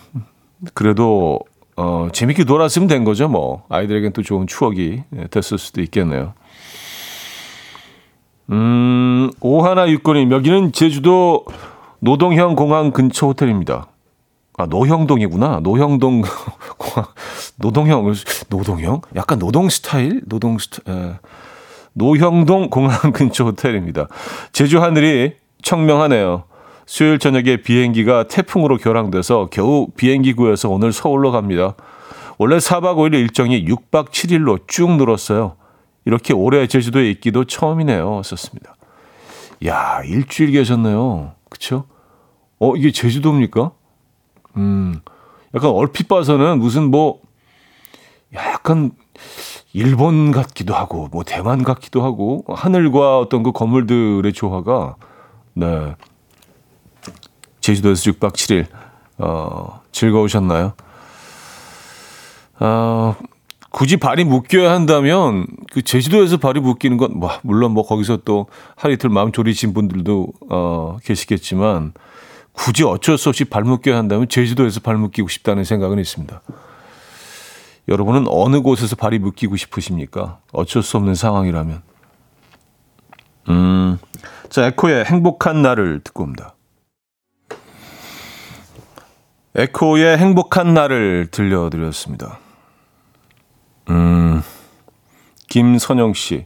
그래도 0.75 1.41
어, 1.77 2.09
재밌게 2.13 2.45
놀았으면 2.45 2.89
된 2.89 3.05
거죠, 3.05 3.29
뭐. 3.29 3.65
아이들에겐 3.69 4.13
또 4.13 4.23
좋은 4.23 4.47
추억이 4.47 5.03
예, 5.17 5.27
됐을 5.29 5.59
수도 5.59 5.83
있겠네요. 5.83 6.33
음, 8.51 9.31
오하나 9.41 9.89
육군님, 9.91 10.31
여기는 10.33 10.73
제주도 10.73 11.45
노동형 12.01 12.55
공항 12.55 12.93
근처 12.93 13.27
호텔입니다. 13.27 13.89
아, 14.59 14.67
노형동이구나. 14.67 15.61
노형동 15.63 16.23
공항. 16.79 17.11
노동형, 17.57 18.13
노동형? 18.49 19.03
약간 19.15 19.39
노동 19.39 19.69
스타일? 19.69 20.23
노동 20.27 20.59
스타일. 20.59 20.99
에. 20.99 21.13
노형동 21.93 22.71
공항 22.71 23.13
근처 23.13 23.45
호텔입니다. 23.45 24.09
제주 24.53 24.83
하늘이 24.83 25.35
청명하네요. 25.63 26.45
수요일 26.87 27.19
저녁에 27.19 27.57
비행기가 27.59 28.29
태풍으로 28.29 28.79
결항돼서 28.79 29.49
겨우 29.51 29.89
비행기 29.97 30.35
구해서 30.35 30.71
오늘 30.71 30.93
서울로 30.93 31.33
갑니다. 31.33 31.75
원래 32.39 32.59
4박 32.59 32.97
5일 32.97 33.15
일정이 33.15 33.65
6박 33.65 34.11
7일로 34.11 34.69
쭉 34.69 34.93
늘었어요. 34.93 35.57
이렇게 36.05 36.33
오래 36.33 36.67
제주도에 36.69 37.11
있기도 37.11 37.45
처음이네요. 37.45 38.23
썼습니다. 38.23 38.77
야, 39.67 40.01
일주일 40.05 40.53
계셨네요. 40.53 41.33
그쵸? 41.51 41.87
어, 42.61 42.77
이게 42.77 42.93
제주도입니까? 42.93 43.73
음, 44.57 45.01
약간 45.55 45.71
얼핏 45.71 46.07
봐서는 46.07 46.61
무슨 46.61 46.91
뭐, 46.91 47.21
약간 48.35 48.93
일본 49.73 50.31
같기도 50.31 50.75
하고, 50.75 51.09
뭐 51.11 51.25
대만 51.25 51.65
같기도 51.65 52.05
하고, 52.05 52.45
하늘과 52.49 53.19
어떤 53.19 53.43
그 53.43 53.51
건물들의 53.51 54.33
조화가, 54.33 54.97
네. 55.55 55.95
제주도에서 57.67 58.13
6박 58.13 58.33
7일, 58.35 58.67
어, 59.19 59.81
즐거우셨나요? 59.91 60.75
어, 62.61 63.17
굳이 63.71 63.97
발이 63.97 64.25
묶여야 64.25 64.71
한다면 64.73 65.47
그 65.73 65.83
제주도에서 65.83 66.37
발이 66.39 66.61
묶이는 66.61 66.97
건 66.97 67.13
뭐 67.13 67.31
물론 67.43 67.73
뭐 67.73 67.87
거기서 67.87 68.19
또 68.25 68.47
하루 68.77 68.95
이틀 68.95 69.11
마음 69.11 69.33
졸이신 69.33 69.75
분들도 69.75 70.29
어 70.49 70.97
계시겠지만 71.05 71.93
굳이 72.53 72.85
어쩔 72.85 73.19
수 73.19 73.29
없이 73.29 73.45
발 73.45 73.65
묶여야 73.65 73.99
한다면 73.99 74.29
제주도에서 74.29 74.81
발 74.81 74.97
묶이고 74.97 75.29
싶다는 75.29 75.65
생각은 75.65 75.99
있습니다. 75.99 76.41
여러분은 77.89 78.27
어느 78.29 78.63
곳에서 78.63 78.97
발이 78.97 79.19
묶이고 79.19 79.57
싶으십니까? 79.57 80.39
어쩔 80.53 80.83
수 80.83 80.97
없는 80.97 81.15
상황이라면. 81.15 81.83
음. 83.51 83.99
자, 84.49 84.67
에코의 84.67 85.05
행복한 85.05 85.61
날을 85.63 86.01
듣고 86.03 86.25
옵니다. 86.25 86.56
에코의 89.59 90.19
행복한 90.19 90.75
날을 90.75 91.29
들려드렸습니다. 91.31 92.39
음, 93.89 94.43
김선영 95.49 96.13
씨. 96.13 96.45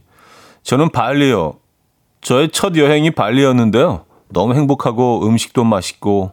저는 0.63 0.89
발리요. 0.91 1.55
저의 2.21 2.51
첫 2.51 2.77
여행이 2.77 3.11
발리였는데요. 3.11 4.05
너무 4.29 4.55
행복하고 4.55 5.27
음식도 5.27 5.65
맛있고 5.65 6.31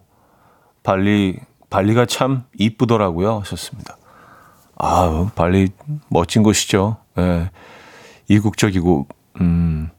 발리 0.84 1.40
발리가 1.68 2.06
참 2.06 2.44
이쁘더라고요. 2.56 3.40
하셨습니다. 3.40 3.96
아, 4.76 5.30
발리 5.34 5.70
멋진 6.08 6.44
곳이죠. 6.44 6.98
예. 7.18 7.22
네. 7.22 7.50
이국적이고 8.28 9.08
음. 9.40 9.90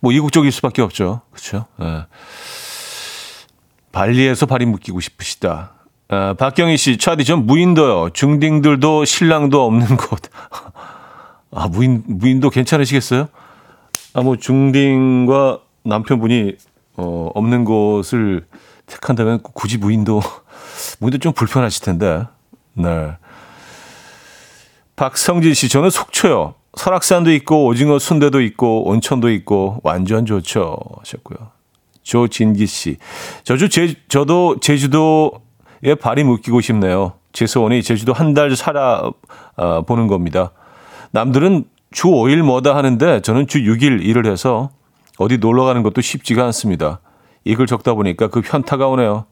뭐 0.00 0.12
이국적일 0.12 0.52
수밖에 0.52 0.80
없죠. 0.80 1.22
그렇죠? 1.32 1.66
예. 1.80 2.06
발리에서 3.90 4.46
발이 4.46 4.66
묶이고 4.66 5.00
싶으시다. 5.00 5.79
아, 6.12 6.34
박경희 6.34 6.76
씨, 6.76 6.98
차디 6.98 7.24
전 7.24 7.46
무인도요. 7.46 8.10
중딩들도 8.10 9.04
신랑도 9.04 9.64
없는 9.64 9.96
곳. 9.96 10.20
아, 11.52 11.68
무인, 11.68 12.02
무인도 12.04 12.50
괜찮으시겠어요? 12.50 13.28
아, 14.14 14.20
뭐, 14.20 14.36
중딩과 14.36 15.60
남편분이, 15.84 16.56
어, 16.96 17.30
없는 17.32 17.64
곳을 17.64 18.44
택한다면 18.86 19.40
굳이 19.40 19.78
무인도, 19.78 20.20
무인도 20.98 21.18
좀 21.18 21.32
불편하실 21.32 21.84
텐데. 21.84 22.24
네. 22.72 23.12
박성진 24.96 25.54
씨, 25.54 25.68
저는 25.68 25.90
속초요. 25.90 26.54
설악산도 26.76 27.32
있고, 27.34 27.66
오징어 27.66 28.00
순대도 28.00 28.40
있고, 28.40 28.88
온천도 28.88 29.30
있고, 29.30 29.78
완전 29.84 30.26
좋죠. 30.26 30.76
하셨고요. 30.98 31.52
조진기 32.02 32.66
씨. 32.66 32.96
저도, 33.44 33.68
제, 33.68 33.94
저도 34.08 34.58
제주도 34.60 35.40
예, 35.84 35.94
발이 35.94 36.24
묶이고 36.24 36.60
싶네요. 36.60 37.14
제 37.32 37.46
소원이 37.46 37.82
제주도 37.82 38.12
한 38.12 38.34
달 38.34 38.54
살아 38.56 39.10
어, 39.56 39.82
보는 39.82 40.06
겁니다. 40.08 40.50
남들은 41.12 41.64
주 41.90 42.08
5일 42.08 42.42
뭐다 42.42 42.76
하는데 42.76 43.20
저는 43.20 43.46
주 43.46 43.58
6일 43.60 44.04
일을 44.04 44.26
해서 44.26 44.70
어디 45.18 45.38
놀러 45.38 45.64
가는 45.64 45.82
것도 45.82 46.00
쉽지가 46.00 46.44
않습니다. 46.46 47.00
이걸 47.44 47.66
적다 47.66 47.94
보니까 47.94 48.28
그 48.28 48.40
현타가 48.44 48.86
오네요. 48.88 49.24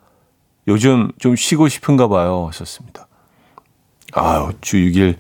요즘 0.67 1.11
좀 1.19 1.37
쉬고 1.37 1.69
싶은가 1.69 2.09
봐요. 2.09 2.47
하셨습니다. 2.49 3.07
아유, 4.13 4.51
주 4.61 4.77
6일 4.79 5.17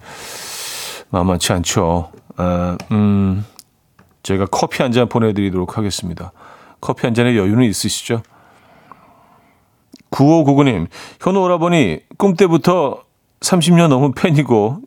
만만치 1.10 1.52
않죠. 1.52 2.10
아, 2.36 2.76
음, 2.90 3.44
제가 4.22 4.46
커피 4.46 4.82
한 4.82 4.92
잔 4.92 5.08
보내드리도록 5.08 5.78
하겠습니다. 5.78 6.32
커피 6.80 7.06
한 7.06 7.14
잔의 7.14 7.36
여유는 7.36 7.64
있으시죠? 7.64 8.22
9599님, 10.18 10.88
현우 11.20 11.40
오라버니 11.40 12.00
꿈 12.16 12.34
때부터 12.34 13.02
30년 13.40 13.88
넘은 13.88 14.14
팬이고 14.14 14.80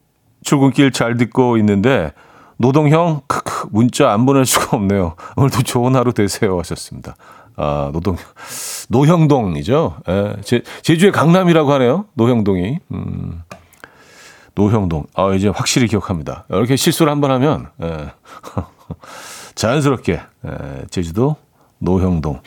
출근길 0.43 0.91
잘 0.91 1.15
듣고 1.15 1.57
있는데 1.57 2.11
노동형 2.57 3.21
크크 3.27 3.69
문자 3.71 4.11
안 4.11 4.25
보낼 4.25 4.45
수가 4.45 4.75
없네요. 4.75 5.15
오늘도 5.37 5.63
좋은 5.63 5.95
하루 5.95 6.13
되세요 6.13 6.59
하셨습니다. 6.59 7.15
아, 7.55 7.89
노동 7.93 8.17
노형동이죠. 8.89 9.97
예, 10.09 10.35
제, 10.43 10.63
제주의 10.81 11.11
강남이라고 11.11 11.71
하네요. 11.73 12.05
노형동이. 12.13 12.79
음. 12.91 13.43
노형동. 14.53 15.05
아, 15.15 15.33
이제 15.33 15.47
확실히 15.47 15.87
기억합니다. 15.87 16.43
이렇게 16.49 16.75
실수를 16.75 17.09
한번 17.09 17.31
하면 17.31 17.67
예. 17.81 18.11
자연스럽게 19.55 20.19
예, 20.45 20.85
제주도 20.89 21.37
노형동. 21.79 22.41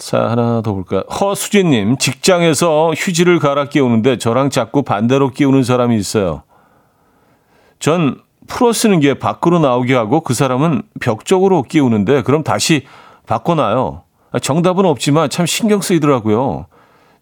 자, 0.00 0.30
하나 0.30 0.62
더 0.62 0.72
볼까요? 0.72 1.02
허수진님, 1.02 1.98
직장에서 1.98 2.92
휴지를 2.96 3.38
갈아 3.38 3.66
끼우는데 3.66 4.16
저랑 4.16 4.48
자꾸 4.48 4.82
반대로 4.82 5.28
끼우는 5.28 5.62
사람이 5.62 5.94
있어요. 5.94 6.42
전 7.78 8.18
풀어 8.48 8.72
쓰는 8.72 9.00
게 9.00 9.18
밖으로 9.18 9.58
나오게 9.58 9.94
하고 9.94 10.22
그 10.22 10.32
사람은 10.32 10.84
벽 11.02 11.26
쪽으로 11.26 11.62
끼우는데 11.62 12.22
그럼 12.22 12.42
다시 12.42 12.86
바꿔놔요. 13.26 14.04
정답은 14.40 14.86
없지만 14.86 15.28
참 15.28 15.44
신경 15.44 15.82
쓰이더라고요. 15.82 16.64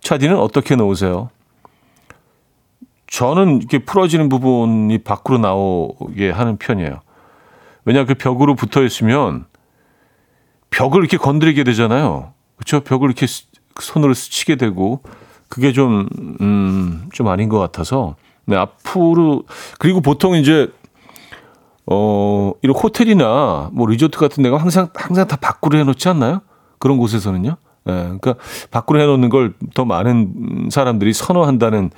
차디는 0.01 0.39
어떻게 0.39 0.77
놓으세요? 0.77 1.31
저는 3.09 3.57
이렇게 3.59 3.81
풀어지는 3.81 4.29
부분이 4.29 4.99
밖으로 4.99 5.39
나오게 5.39 6.31
하는 6.31 6.57
편이에요. 6.59 7.01
왜냐 7.85 8.05
그 8.05 8.15
벽으로 8.15 8.55
붙어 8.55 8.85
있으면 8.85 9.47
벽을 10.71 11.01
이렇게 11.01 11.17
건드리게 11.17 11.65
되잖아요. 11.65 12.38
그렇죠? 12.59 12.81
벽을 12.81 13.09
이렇게 13.09 13.27
손으로 13.81 14.13
스치게 14.15 14.57
되고 14.57 15.01
그게 15.49 15.73
좀, 15.73 16.09
음, 16.41 17.09
좀 17.13 17.29
아닌 17.29 17.49
것 17.49 17.59
같아서. 17.59 18.17
네, 18.45 18.57
앞으로, 18.57 19.45
그리고 19.79 20.01
보통 20.01 20.35
이제, 20.35 20.71
어, 21.87 22.53
이런 22.63 22.77
호텔이나 22.77 23.71
뭐 23.73 23.87
리조트 23.87 24.19
같은 24.19 24.43
데가 24.43 24.59
항상, 24.59 24.89
항상 24.95 25.27
다 25.27 25.37
밖으로 25.37 25.79
해놓지 25.79 26.09
않나요? 26.09 26.41
그런 26.79 26.99
곳에서는요. 26.99 27.57
예, 27.89 27.91
네, 27.93 28.03
그러니까 28.03 28.35
밖으로 28.71 29.01
해놓는 29.01 29.29
걸 29.31 29.55
더 29.75 29.85
많은 29.85 30.69
사람들이 30.71 31.13
선호한다는, 31.15 31.91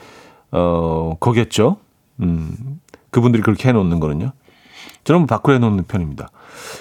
어, 0.52 1.16
거겠죠. 1.18 1.78
음, 2.20 2.80
그분들이 3.10 3.42
그렇게 3.42 3.68
해놓는 3.68 3.98
거는요. 4.00 4.32
저는 5.04 5.22
뭐 5.22 5.26
밖으로 5.26 5.54
해놓는 5.54 5.84
편입니다. 5.84 6.28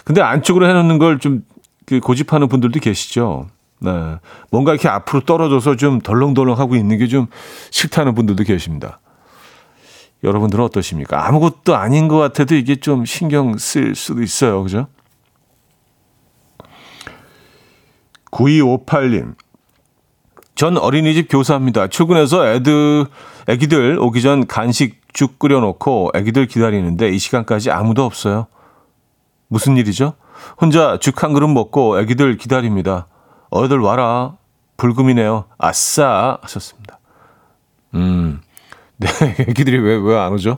근데 0.04 0.22
안쪽으로 0.22 0.68
해놓는 0.68 1.00
걸좀그 1.00 2.00
고집하는 2.04 2.48
분들도 2.48 2.80
계시죠. 2.80 3.48
네. 3.80 4.18
뭔가 4.52 4.74
이렇게 4.74 4.88
앞으로 4.90 5.22
떨어져서 5.22 5.76
좀 5.78 6.00
덜렁덜렁 6.02 6.60
하고 6.60 6.76
있는 6.76 6.98
게 6.98 7.08
좀 7.08 7.28
싫다는 7.72 8.14
분들도 8.14 8.44
계십니다. 8.44 9.00
여러분들은 10.24 10.64
어떠십니까? 10.66 11.28
아무것도 11.28 11.76
아닌 11.76 12.08
것 12.08 12.18
같아도 12.18 12.56
이게 12.56 12.76
좀 12.76 13.06
신경 13.06 13.58
쓸 13.58 13.96
수도 13.96 14.22
있어요. 14.22 14.62
그죠? 14.64 14.88
9258님. 18.32 19.36
전 20.56 20.78
어린이집 20.78 21.28
교사입니다. 21.30 21.88
출근해서 21.88 22.48
애들, 22.48 23.06
애기들 23.48 23.98
오기 24.00 24.22
전 24.22 24.46
간식 24.46 25.02
죽 25.14 25.40
끓여놓고 25.40 26.12
애기들 26.14 26.48
기다리는데 26.48 27.10
이 27.10 27.18
시간까지 27.18 27.72
아무도 27.72 28.04
없어요. 28.04 28.48
무슨 29.48 29.78
일이죠? 29.78 30.14
혼자 30.62 30.98
죽 31.00 31.24
한 31.24 31.34
그릇 31.34 31.48
먹고 31.48 32.00
애기들 32.02 32.38
기다립니다. 32.38 33.08
어들 33.50 33.80
와라. 33.80 34.38
불금이네요. 34.78 35.46
아싸. 35.58 36.38
하셨습니다. 36.42 37.00
음. 37.96 38.42
네. 38.98 39.08
애기들이 39.48 39.78
왜, 39.80 39.96
왜 39.96 40.18
안 40.18 40.34
오죠? 40.34 40.58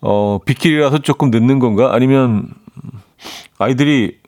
어, 0.00 0.38
빗길이라서 0.44 0.98
조금 0.98 1.30
늦는 1.30 1.58
건가? 1.58 1.90
아니면, 1.92 2.48
아이들이 3.58 4.18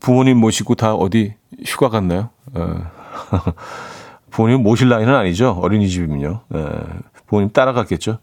부모님 0.00 0.38
모시고 0.38 0.76
다 0.76 0.94
어디 0.94 1.34
휴가 1.66 1.88
갔나요? 1.88 2.30
어. 2.54 2.90
부모님 4.30 4.62
모실 4.62 4.88
나이는 4.88 5.12
아니죠. 5.14 5.50
어린이집이면요. 5.60 6.40
예. 6.54 6.66
부모님 7.26 7.50
따라갔겠죠. 7.50 8.18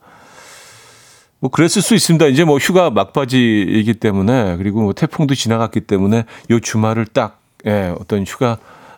뭐 1.39 1.51
그랬을 1.51 1.81
수 1.81 1.93
있습니다. 1.93 2.27
이제 2.27 2.45
뭐 2.45 2.57
휴가 2.57 2.89
막바지이기 2.89 3.95
때문에 3.95 4.55
그리고 4.57 4.81
뭐 4.81 4.93
태풍도 4.93 5.35
지나갔기 5.35 5.81
때문에 5.81 6.23
요 6.51 6.59
주말을 6.61 7.05
딱 7.07 7.41
예, 7.65 7.93
어떤 7.99 8.23
휴가 8.23 8.57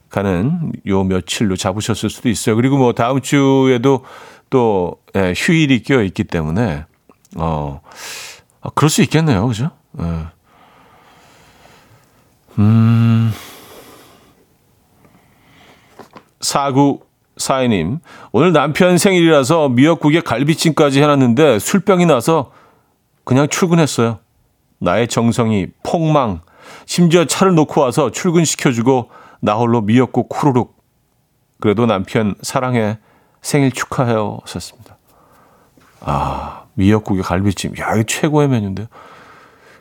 가는 0.10 0.72
요 0.88 1.04
며칠로 1.04 1.56
잡으셨을 1.56 2.10
수도 2.10 2.30
있어요. 2.30 2.56
그리고 2.56 2.78
뭐 2.78 2.94
다음 2.94 3.22
주에도 3.22 4.04
또 4.50 4.98
예, 5.16 5.34
휴일이 5.36 5.84
껴 5.84 6.02
있기 6.04 6.24
때문에 6.24 6.86
어 7.36 7.82
아, 8.62 8.70
그럴 8.76 8.90
수 8.90 9.02
있겠네요, 9.02 9.48
그죠? 9.48 9.72
예. 10.00 10.26
음. 12.60 13.32
사구 16.40 17.02
사이님 17.38 18.00
오늘 18.32 18.54
남편 18.54 18.98
생일이라서 18.98 19.70
미역국에 19.70 20.22
갈비찜까지 20.22 21.02
해놨는데 21.02 21.60
술병이 21.60 22.06
나서 22.06 22.52
그냥 23.24 23.48
출근했어요. 23.50 24.20
나의 24.80 25.08
정성이 25.08 25.68
폭망. 25.84 26.42
심지어 26.86 27.26
차를 27.26 27.56
놓고 27.56 27.82
와서 27.82 28.12
출근시켜주고 28.12 29.10
나 29.42 29.54
홀로 29.56 29.82
미역국 29.82 30.30
쿠르륵. 30.30 30.76
그래도 31.60 31.86
남편 31.86 32.36
사랑해. 32.42 33.00
생일 33.42 33.72
축하해요. 33.72 34.40
하셨습니다. 34.44 34.98
아, 36.02 36.64
미역국에 36.74 37.22
갈비찜. 37.22 37.74
야, 37.80 37.94
이거 37.94 38.04
최고의 38.04 38.48
메뉴인데요. 38.50 38.88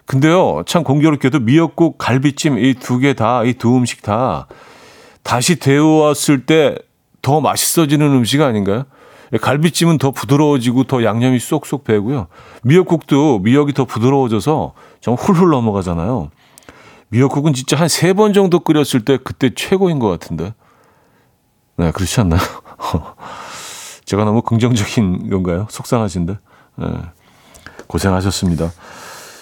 근데요, 0.06 0.62
참 0.66 0.84
공교롭게도 0.84 1.40
미역국, 1.40 1.98
갈비찜 1.98 2.58
이 2.58 2.74
두 2.74 3.00
개 3.00 3.12
다, 3.14 3.42
이 3.44 3.54
두 3.54 3.76
음식 3.76 4.02
다 4.02 4.46
다시 5.22 5.58
데워왔을 5.58 6.46
때 6.46 6.76
더 7.22 7.40
맛있어지는 7.40 8.06
음식 8.12 8.40
아닌가요? 8.40 8.84
갈비찜은 9.42 9.98
더 9.98 10.12
부드러워지고 10.12 10.84
더 10.84 11.02
양념이 11.02 11.40
쏙쏙 11.40 11.82
배고요. 11.82 12.28
미역국도 12.62 13.40
미역이 13.40 13.72
더 13.72 13.84
부드러워져서 13.84 14.74
좀 15.00 15.14
훌훌 15.14 15.50
넘어가잖아요. 15.50 16.30
미역국은 17.08 17.52
진짜 17.54 17.76
한 17.76 17.86
세 17.88 18.12
번 18.14 18.32
정도 18.32 18.60
끓였을 18.60 19.04
때 19.04 19.16
그때 19.22 19.50
최고인 19.54 19.98
것 19.98 20.08
같은데. 20.08 20.54
네, 21.76 21.90
그렇지 21.92 22.20
않나요? 22.20 22.40
제가 24.04 24.24
너무 24.24 24.42
긍정적인 24.42 25.30
건가요? 25.30 25.66
속상하신데. 25.70 26.38
네, 26.78 26.86
고생하셨습니다. 27.86 28.72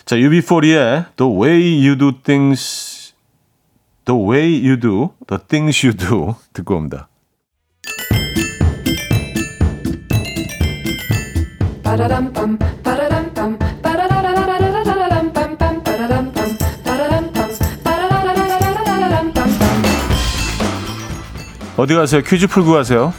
자, 0.04 0.16
UB40의 0.16 1.06
The 1.16 1.32
Way 1.32 1.86
You 1.86 1.96
Do 1.98 2.12
Things, 2.22 3.14
The 4.04 4.20
Way 4.20 4.66
You 4.66 4.78
Do, 4.80 5.10
The 5.26 5.40
Things 5.48 5.86
You 5.86 5.96
Do 5.96 6.34
듣고 6.52 6.76
옵니다. 6.76 7.08
어디 21.76 21.94
가세요? 21.94 22.22
퀴즈 22.22 22.46
풀고 22.46 22.72
가세요. 22.72 23.12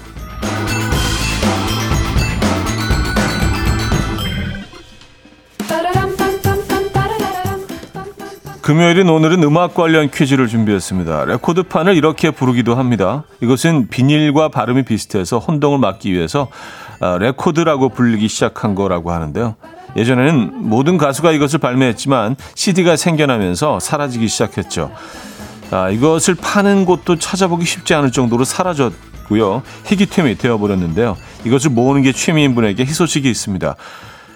금요일인 8.61 9.09
오늘은 9.09 9.43
음악 9.43 9.75
관련 9.75 10.09
퀴즈를 10.09 10.47
준비했습니다. 10.47 11.25
레코드판을 11.25 11.95
이렇게 11.95 12.31
부르기도 12.31 12.73
합니다. 12.73 13.23
이것은 13.39 13.89
비닐과 13.89 14.49
발음이 14.49 14.83
비슷해서 14.83 15.37
혼동을 15.37 15.77
막기 15.77 16.11
위해서 16.11 16.47
아, 16.99 17.17
레코드라고 17.19 17.89
불리기 17.89 18.27
시작한 18.27 18.73
거라고 18.73 19.11
하는데요. 19.11 19.55
예전에는 19.95 20.51
모든 20.67 20.97
가수가 20.97 21.31
이것을 21.33 21.59
발매했지만 21.59 22.37
CD가 22.55 22.95
생겨나면서 22.95 23.79
사라지기 23.79 24.27
시작했죠. 24.27 24.91
아, 25.71 25.89
이것을 25.89 26.35
파는 26.35 26.85
곳도 26.85 27.17
찾아보기 27.17 27.65
쉽지 27.65 27.93
않을 27.95 28.11
정도로 28.11 28.43
사라졌고요. 28.43 29.63
희귀템이 29.85 30.37
되어버렸는데요. 30.37 31.17
이것을 31.45 31.71
모으는 31.71 32.01
게 32.03 32.11
취미인 32.11 32.55
분에게 32.55 32.83
희소식이 32.85 33.29
있습니다. 33.29 33.75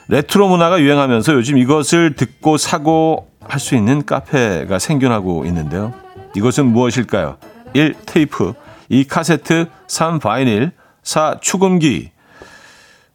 레트로 0.08 0.48
문화가 0.48 0.80
유행하면서 0.82 1.34
요즘 1.34 1.58
이것을 1.58 2.15
듣고 2.15 2.58
사고 2.58 3.28
할 3.48 3.60
수 3.60 3.76
있는 3.76 4.06
카페가 4.06 4.78
생겨나고 4.78 5.46
있는데요. 5.46 5.94
이것은 6.36 6.68
무엇일까요? 6.68 7.38
1. 7.74 7.96
테이프 8.06 8.54
2. 8.89 9.06
카세트 9.08 9.68
3. 9.88 10.20
vinyl 10.19 10.72
4. 11.04 11.39
축음기 11.42 12.12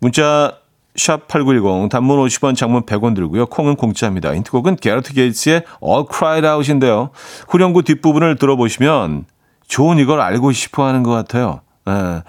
문자 0.00 0.56
샵 0.96 1.26
8910 1.28 1.88
단문 1.90 2.18
50원 2.18 2.56
장문 2.56 2.82
100원 2.82 3.14
들고요. 3.14 3.46
콩은 3.46 3.76
공짜입니다. 3.76 4.32
힌트곡은 4.34 4.76
개러스 4.76 5.12
게이츠의 5.12 5.64
All 5.82 6.04
Cried 6.12 6.46
Out인데요. 6.46 7.10
후렴구 7.48 7.82
뒷부분을 7.82 8.36
들어보시면 8.36 9.24
좋은 9.66 9.98
이걸 9.98 10.20
알고 10.20 10.52
싶어 10.52 10.86
하는 10.86 11.02
것 11.02 11.10
같아요. 11.10 11.60
예. 11.88 12.22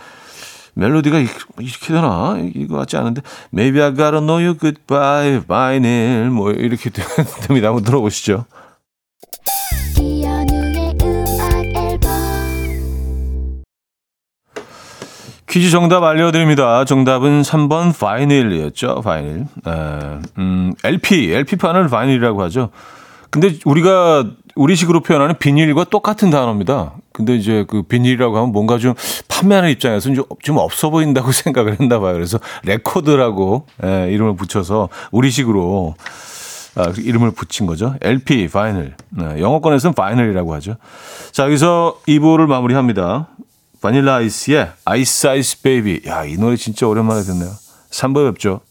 멜로디가 0.74 1.20
이렇게 1.20 1.88
되나? 1.88 2.38
이거 2.54 2.78
같지 2.78 2.98
않은데. 2.98 3.22
Maybe 3.54 3.82
I 3.82 3.94
gotta 3.96 4.20
know 4.20 4.44
you 4.44 4.58
goodbye, 4.58 5.40
by 5.48 5.78
nil. 5.78 6.30
뭐, 6.32 6.52
이렇게 6.52 6.90
됩니다. 7.48 7.70
한번 7.70 7.84
들어보시죠. 7.84 8.46
퀴즈 15.56 15.70
정답 15.70 16.04
알려드립니다. 16.04 16.84
정답은 16.84 17.42
3번 17.42 17.98
vinyl이었죠. 17.98 19.00
vinyl. 19.00 19.46
에, 19.66 20.20
음, 20.38 20.74
LP, 20.84 21.32
LP판을 21.32 21.88
vinyl이라고 21.88 22.44
하죠. 22.44 22.72
근데 23.30 23.54
우리가 23.64 24.26
우리식으로 24.58 25.00
표현하는 25.00 25.38
비닐과 25.38 25.86
똑같은 25.86 26.30
단어입니다. 26.30 26.96
근데 27.14 27.38
이제 27.38 27.64
그 27.70 27.84
비닐이라고 27.84 28.36
하면 28.36 28.52
뭔가 28.52 28.78
좀 28.78 28.96
판매하는 29.30 29.70
입장에서는 29.70 30.18
좀, 30.18 30.26
좀 30.42 30.58
없어 30.58 30.90
보인다고 30.90 31.32
생각을 31.32 31.80
했나 31.80 32.00
봐요. 32.00 32.12
그래서 32.16 32.38
레코드라고 32.66 33.66
예, 33.86 34.12
이름을 34.12 34.36
붙여서 34.36 34.90
우리식으로 35.12 35.96
아, 36.76 36.92
그 36.92 37.00
이름을 37.00 37.32
붙인 37.32 37.66
거죠. 37.66 37.96
LP, 38.02 38.50
vinyl. 38.50 38.94
네, 39.12 39.40
영어권에서는 39.40 39.94
vinyl이라고 39.94 40.54
하죠. 40.56 40.76
자, 41.32 41.46
여기서 41.46 42.00
2부를 42.10 42.46
마무리합니다. 42.48 43.30
바닐라 43.86 44.16
아이스의 44.16 44.72
Ice 44.84 45.28
Ice 45.28 45.62
Baby. 45.62 46.02
야, 46.08 46.26
이 46.26 46.38
노래 46.38 46.56
진짜 46.56 46.88
오랜만에 46.88 47.22
듣네요. 47.22 47.52
3부에 47.92 48.32
뵙죠. 48.32 48.62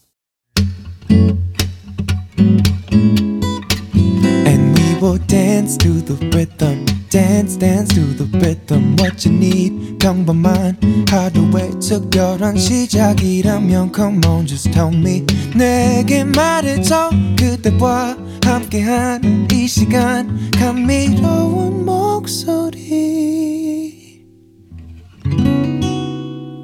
dance 5.27 5.77
to 5.77 6.01
the 6.03 6.17
rhythm. 6.31 6.85
Dance, 7.09 7.55
dance 7.57 7.95
to 7.95 8.01
the 8.17 8.27
rhythm. 8.39 8.97
What 8.99 9.25
you 9.25 9.33
need, 9.33 10.01
come 10.01 10.25
by 10.25 10.35
mine. 10.35 10.77
하루의 11.09 11.79
특별한 11.79 12.57
시작이라면 12.57 13.93
come 13.95 14.19
on, 14.27 14.45
just 14.45 14.69
tell 14.71 14.93
me. 14.93 15.25
내게 15.55 16.25
말해줘 16.25 17.11
그대와 17.39 18.17
함께한 18.43 19.47
이 19.49 19.65
시간 19.65 20.51
감미로운 20.51 21.85
목소리. 21.85 23.74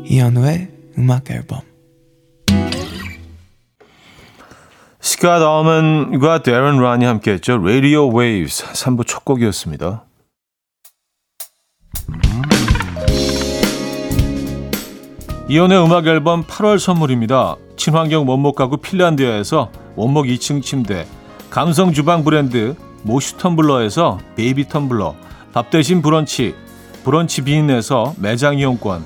이현우의 0.06 0.70
음악 0.98 1.30
앨범. 1.32 1.62
스캇 5.00 5.42
어먼과 5.42 6.44
데런 6.44 6.82
란이 6.82 7.06
함께했죠. 7.06 7.54
Radio 7.54 8.08
Waves 8.10 8.66
3부 8.66 9.08
첫 9.08 9.26
곡이었습니다. 9.26 10.04
이현우의 15.50 15.84
음악 15.84 16.08
앨범 16.08 16.44
8월 16.44 16.80
선물입니다. 16.80 17.58
친환경 17.76 18.30
원목 18.30 18.56
가구 18.56 18.78
핀란디아에서 18.78 19.72
원목 19.96 20.28
2층 20.28 20.62
침대, 20.62 21.06
감성 21.50 21.92
주방 21.92 22.24
브랜드 22.24 22.76
모슈 23.04 23.38
텀블러에서 23.38 24.20
베이비 24.36 24.66
텀블러, 24.66 25.16
밥 25.52 25.70
대신 25.70 26.02
브런치, 26.02 26.56
브런치 27.04 27.44
빈에서 27.44 28.14
매장 28.18 28.58
이용권, 28.60 29.04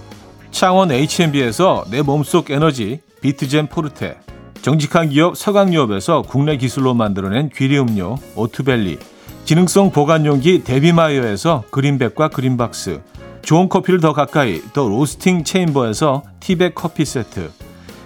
창원 0.51 0.91
H&B에서 0.91 1.85
내 1.89 2.01
몸속 2.01 2.51
에너지 2.51 2.99
비트젠 3.21 3.67
포르테, 3.67 4.17
정직한 4.61 5.09
기업 5.09 5.37
서강유업에서 5.37 6.23
국내 6.23 6.57
기술로 6.57 6.95
만들어낸 6.95 7.49
귀리 7.55 7.77
음료 7.77 8.17
오트밸리 8.35 8.97
기능성 9.45 9.91
보관용기 9.91 10.63
데비마이어에서 10.63 11.65
그린백과 11.69 12.29
그린박스 12.29 13.01
좋은 13.43 13.69
커피를 13.69 13.99
더 13.99 14.11
가까이 14.11 14.59
더 14.73 14.87
로스팅 14.87 15.43
챔버에서 15.43 16.23
티백 16.39 16.73
커피 16.73 17.05
세트 17.05 17.51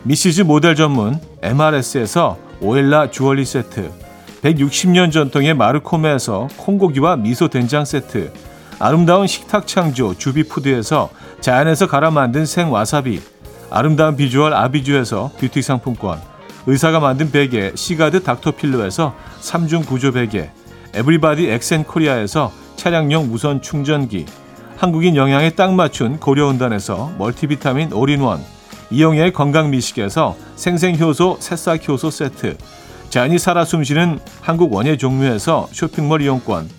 미시즈 0.04 0.42
모델 0.42 0.76
전문 0.76 1.18
MRS에서 1.42 2.38
오엘라 2.60 3.10
주얼리 3.10 3.46
세트 3.46 3.90
160년 4.42 5.14
전통의 5.14 5.54
마르코메에서 5.54 6.50
콩고기와 6.58 7.16
미소 7.16 7.48
된장 7.48 7.86
세트, 7.86 8.34
아름다운 8.80 9.28
식탁 9.28 9.68
창조 9.68 10.18
주비푸드에서 10.18 11.10
자연에서 11.42 11.88
갈아 11.88 12.12
만든 12.12 12.46
생와사비, 12.46 13.22
아름다운 13.70 14.16
비주얼 14.16 14.54
아비주에서 14.54 15.32
뷰티 15.38 15.62
상품권, 15.62 16.20
의사가 16.66 17.02
만든 17.02 17.30
베개 17.30 17.74
시가드 17.76 18.24
닥터필로에서 18.24 19.14
3중 19.42 19.86
구조 19.86 20.14
베개, 20.14 20.50
에브리바디 20.94 21.50
엑센코리아에서 21.50 22.54
차량용 22.78 23.30
무선 23.30 23.62
충전기, 23.62 24.26
한국인 24.78 25.18
영양에 25.18 25.50
딱 25.50 25.74
맞춘 25.74 26.18
고려은단에서 26.18 27.16
멀티비타민 27.18 27.92
올인원, 27.92 28.42
이영애의 28.92 29.34
건강미식에서 29.34 30.38
생생효소 30.56 31.38
새싹효소 31.42 32.10
세트, 32.10 32.56
자연이 33.10 33.40
살아 33.40 33.66
숨쉬는 33.66 34.20
한국 34.40 34.74
원예 34.74 34.96
종묘에서 34.96 35.68
쇼핑몰 35.74 36.22
이용권, 36.22 36.79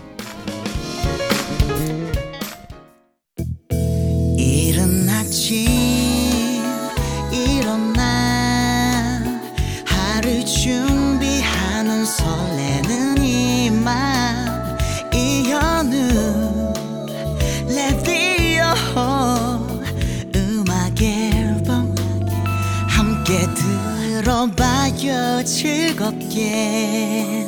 들어봐요 25.41 25.43
즐겁게 25.43 27.47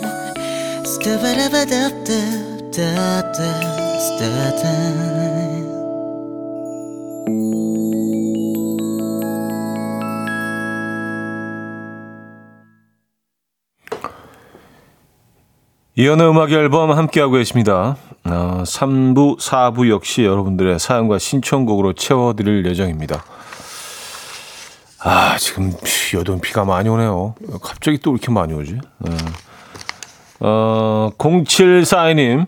이연의 15.95 16.27
음악 16.27 16.51
앨범 16.51 16.91
함께하고 16.91 17.33
계십니다. 17.33 17.97
어, 18.25 18.63
3부, 18.65 19.39
4부 19.39 19.89
역시 19.89 20.23
여러분들의 20.23 20.79
사연과 20.79 21.19
신청곡으로 21.19 21.93
채워드릴 21.93 22.65
예정입니다. 22.65 23.23
아, 25.03 25.37
지금 25.37 25.73
여든 26.13 26.39
비가 26.39 26.63
많이 26.63 26.87
오네요. 26.89 27.35
갑자기 27.61 27.97
또 27.97 28.11
이렇게 28.11 28.31
많이 28.31 28.53
오지? 28.53 28.79
네. 28.99 29.11
어, 30.39 31.09
0742님, 31.17 32.47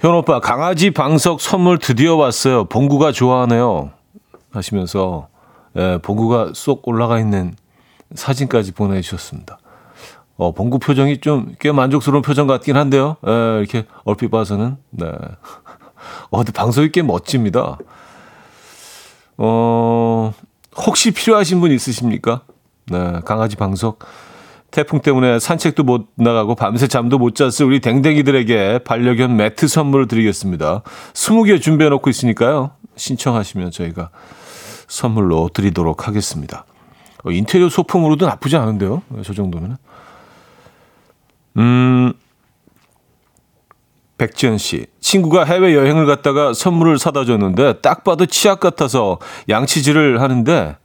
현 0.00 0.14
오빠, 0.14 0.40
강아지 0.40 0.90
방석 0.90 1.40
선물 1.40 1.78
드디어 1.78 2.16
왔어요. 2.16 2.64
봉구가 2.64 3.12
좋아하네요. 3.12 3.90
하시면서, 4.52 5.28
예, 5.76 5.98
봉구가 6.02 6.52
쏙 6.54 6.86
올라가 6.88 7.18
있는 7.18 7.54
사진까지 8.14 8.72
보내주셨습니다. 8.72 9.58
어, 10.36 10.52
봉구 10.52 10.78
표정이 10.78 11.18
좀 11.20 11.54
꽤 11.58 11.72
만족스러운 11.72 12.22
표정 12.22 12.46
같긴 12.46 12.76
한데요. 12.76 13.16
예, 13.26 13.30
이렇게 13.58 13.84
얼핏 14.04 14.30
봐서는. 14.30 14.76
네. 14.90 15.06
어, 16.30 16.36
근데 16.38 16.52
방석이 16.52 16.92
꽤 16.92 17.02
멋집니다. 17.02 17.78
어, 19.38 20.32
혹시 20.76 21.10
필요하신 21.10 21.60
분 21.60 21.72
있으십니까? 21.72 22.42
네, 22.86 23.20
강아지 23.24 23.56
방석. 23.56 24.00
태풍 24.70 25.00
때문에 25.00 25.38
산책도 25.38 25.84
못 25.84 26.08
나가고 26.16 26.54
밤새 26.54 26.86
잠도 26.86 27.18
못 27.18 27.34
잤을 27.34 27.66
우리 27.66 27.80
댕댕이들에게 27.80 28.80
반려견 28.84 29.36
매트 29.36 29.68
선물을 29.68 30.06
드리겠습니다. 30.08 30.82
20개 31.14 31.60
준비해 31.62 31.88
놓고 31.88 32.10
있으니까요. 32.10 32.72
신청하시면 32.96 33.70
저희가 33.70 34.10
선물로 34.88 35.50
드리도록 35.54 36.08
하겠습니다. 36.08 36.66
어, 37.24 37.30
인테리어 37.30 37.68
소품으로도 37.68 38.26
나쁘지 38.26 38.56
않은데요. 38.56 39.02
저 39.22 39.32
정도면. 39.32 39.78
음, 41.56 42.12
백지연 44.18 44.58
씨. 44.58 44.86
친구가 45.00 45.44
해외 45.44 45.74
여행을 45.74 46.06
갔다가 46.06 46.52
선물을 46.52 46.98
사다 46.98 47.24
줬는데 47.24 47.80
딱 47.80 48.04
봐도 48.04 48.26
치약 48.26 48.60
같아서 48.60 49.18
양치질을 49.48 50.20
하는데 50.20 50.76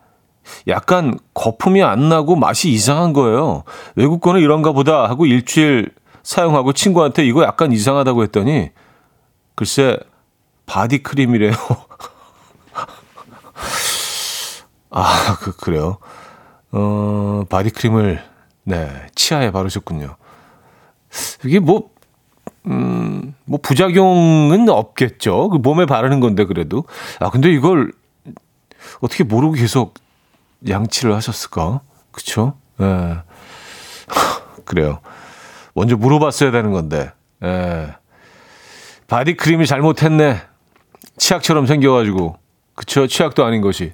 약간 0.68 1.18
거품이 1.34 1.82
안 1.84 2.10
나고 2.10 2.36
맛이 2.36 2.70
이상한 2.70 3.14
거예요. 3.14 3.64
외국 3.96 4.20
거는 4.22 4.42
이런가 4.42 4.72
보다 4.72 5.08
하고 5.08 5.26
일주일 5.26 5.92
사용하고 6.24 6.74
친구한테 6.74 7.26
이거 7.26 7.44
약간 7.44 7.72
이상하다고 7.72 8.24
했더니 8.24 8.70
글쎄 9.56 9.98
바디 10.66 11.04
크림이래요. 11.04 11.54
아, 14.92 15.38
그, 15.40 15.56
그래요. 15.56 15.98
어, 16.72 17.44
바디 17.50 17.70
크림을, 17.72 18.22
네, 18.64 19.08
치아에 19.16 19.52
바르셨군요. 19.52 20.18
이게 21.46 21.60
뭐, 21.60 21.91
음, 22.68 23.34
뭐 23.46 23.60
부작용은 23.62 24.70
없겠죠. 24.70 25.50
그 25.50 25.58
몸에 25.58 25.86
바르는 25.86 26.20
건데 26.20 26.46
그래도. 26.46 26.86
아 27.20 27.30
근데 27.30 27.52
이걸 27.52 27.92
어떻게 29.00 29.24
모르고 29.24 29.54
계속 29.54 29.96
양치를 30.68 31.16
하셨을까? 31.16 31.82
그쵸? 32.12 32.54
예. 32.80 32.86
네. 32.86 33.18
그래요. 34.66 35.00
먼저 35.74 35.96
물어봤어야 35.96 36.52
되는 36.52 36.72
건데. 36.72 37.12
예. 37.44 37.96
바디 39.08 39.36
크림이 39.36 39.66
잘못했네. 39.66 40.42
치약처럼 41.18 41.66
생겨가지고. 41.66 42.38
그쵸? 42.76 43.08
치약도 43.08 43.44
아닌 43.44 43.62
것이. 43.62 43.94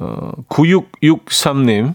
어, 0.00 0.32
9663님. 0.48 1.94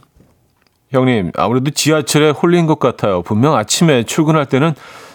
형님, 0.92 1.32
아무래도 1.36 1.72
지하철에 1.72 2.32
홀린 2.32 2.66
것 2.66 2.80
같아요. 2.80 3.22
분명 3.22 3.56
아침에 3.56 4.04
출근할 4.04 4.46
때는 4.48 4.74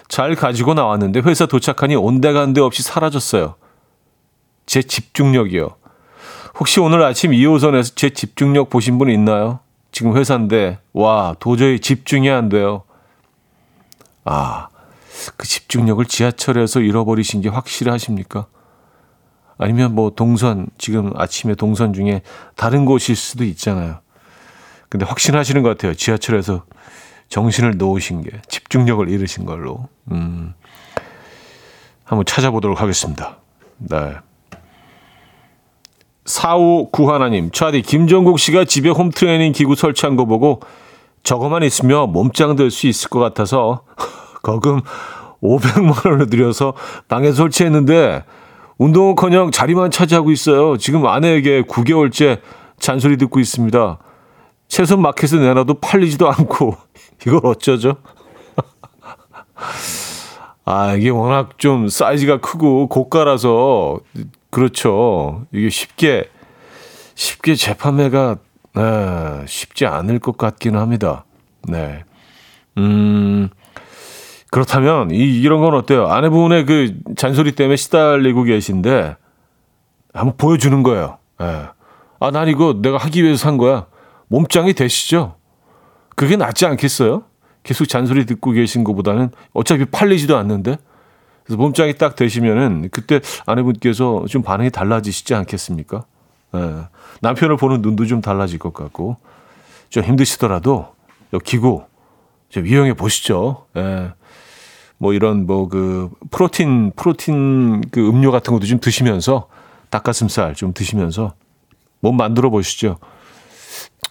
잘 0.08 0.34
가지고 0.34 0.74
나왔는데 0.74 1.20
회사 1.20 1.46
도착하니 1.46 1.96
온데간데 1.96 2.60
없이 2.60 2.82
사라졌어요. 2.82 3.56
제 4.64 4.82
집중력이요. 4.82 5.76
혹시 6.58 6.80
오늘 6.80 7.02
아침 7.02 7.32
2호선에서 7.32 7.94
제 7.94 8.10
집중력 8.10 8.70
보신 8.70 8.98
분 8.98 9.10
있나요? 9.10 9.60
지금 9.92 10.16
회사인데, 10.16 10.78
와, 10.92 11.36
도저히 11.38 11.78
집중이 11.80 12.30
안 12.30 12.48
돼요. 12.48 12.82
아, 14.24 14.68
그 15.36 15.46
집중력을 15.46 16.04
지하철에서 16.06 16.80
잃어버리신 16.80 17.42
게 17.42 17.48
확실하십니까? 17.50 18.46
아니면 19.58 19.94
뭐 19.94 20.10
동선, 20.10 20.68
지금 20.78 21.12
아침에 21.16 21.54
동선 21.54 21.92
중에 21.92 22.22
다른 22.56 22.84
곳일 22.84 23.16
수도 23.16 23.44
있잖아요. 23.44 24.00
근데 24.88 25.05
확신하시는 25.05 25.62
것 25.62 25.70
같아요. 25.70 25.94
지하철에서 25.94 26.64
정신을 27.29 27.77
놓으신 27.77 28.22
게 28.22 28.31
집중력을 28.49 29.09
잃으신 29.09 29.44
걸로. 29.44 29.88
음. 30.12 30.55
한번 32.05 32.25
찾아보도록 32.25 32.81
하겠습니다. 32.81 33.38
네. 33.79 34.14
4591 36.25 37.14
하나님, 37.14 37.51
차디 37.51 37.83
김정국 37.83 38.38
씨가 38.38 38.64
집에 38.64 38.88
홈트레이닝 38.90 39.53
기구 39.53 39.75
설치한 39.77 40.16
거 40.16 40.25
보고 40.25 40.61
저거만 41.22 41.62
있으면 41.62 42.12
몸짱 42.12 42.57
될 42.57 42.70
수 42.70 42.87
있을 42.87 43.09
것 43.11 43.18
같아서 43.20 43.83
거금 44.42 44.81
500만 45.42 46.07
원을 46.09 46.29
들여서 46.29 46.75
방에 47.09 47.33
설치했는데 47.33 48.25
운동은커녕 48.79 49.51
자리만 49.51 49.90
차지하고 49.90 50.31
있어요. 50.31 50.77
지금 50.77 51.07
아내에게 51.07 51.62
9개월째 51.62 52.40
잔소리 52.79 53.16
듣고 53.16 53.40
있습니다. 53.40 53.99
채소 54.68 54.96
마켓에 54.96 55.38
내놔도 55.38 55.81
팔리지도 55.81 56.29
않고 56.31 56.76
이걸 57.26 57.40
어쩌죠? 57.44 57.96
아, 60.64 60.94
이게 60.94 61.11
워낙 61.11 61.59
좀 61.59 61.88
사이즈가 61.88 62.40
크고 62.40 62.88
고가라서 62.88 64.00
그렇죠. 64.50 65.46
이게 65.52 65.70
쉽게 65.70 66.29
쉽게 67.14 67.55
재판매가 67.55 68.37
네, 68.74 69.44
쉽지 69.46 69.87
않을 69.87 70.18
것 70.18 70.37
같기는 70.37 70.79
합니다. 70.79 71.24
네. 71.68 72.05
음. 72.79 73.48
그렇다면 74.50 75.11
이 75.11 75.40
이런 75.40 75.61
건 75.61 75.74
어때요? 75.74 76.07
아내분의 76.07 76.66
그 76.66 76.94
잔소리 77.16 77.52
때문에 77.52 77.76
시달리고 77.76 78.44
계신데 78.44 79.16
한번 80.12 80.37
보여주는 80.37 80.83
거예요. 80.83 81.18
네. 81.38 81.66
아, 82.20 82.31
난 82.31 82.48
이거 82.48 82.76
내가 82.81 82.96
하기 82.98 83.22
위해서 83.22 83.42
산 83.42 83.59
거야. 83.59 83.87
몸짱이 84.28 84.74
되시죠? 84.74 85.36
그게 86.14 86.36
낫지 86.36 86.66
않겠어요? 86.66 87.24
계속 87.62 87.86
잔소리 87.86 88.26
듣고 88.26 88.52
계신 88.52 88.84
것보다는 88.84 89.30
어차피 89.52 89.84
팔리지도 89.84 90.36
않는데 90.36 90.76
그래서 91.44 91.58
몸짱이 91.60 91.94
딱 91.94 92.16
되시면은 92.16 92.88
그때 92.90 93.20
아내분께서 93.44 94.24
좀 94.28 94.42
반응이 94.42 94.70
달라지시지 94.70 95.34
않겠습니까? 95.34 96.04
예. 96.54 96.86
남편을 97.20 97.56
보는 97.56 97.82
눈도 97.82 98.06
좀 98.06 98.20
달라질 98.20 98.58
것 98.58 98.72
같고 98.72 99.16
좀 99.88 100.04
힘드시더라도 100.04 100.94
기구 101.44 101.84
좀 102.48 102.66
이용해 102.66 102.94
보시죠. 102.94 103.66
예. 103.76 104.12
뭐 104.98 105.12
이런 105.12 105.46
뭐 105.46 105.68
그 105.68 106.10
프로틴 106.30 106.92
프로틴 106.96 107.82
그 107.90 108.08
음료 108.08 108.30
같은 108.30 108.52
것도 108.52 108.64
좀 108.66 108.80
드시면서 108.80 109.48
닭가슴살 109.90 110.54
좀 110.54 110.72
드시면서 110.72 111.34
몸 112.00 112.16
만들어 112.16 112.50
보시죠. 112.50 112.98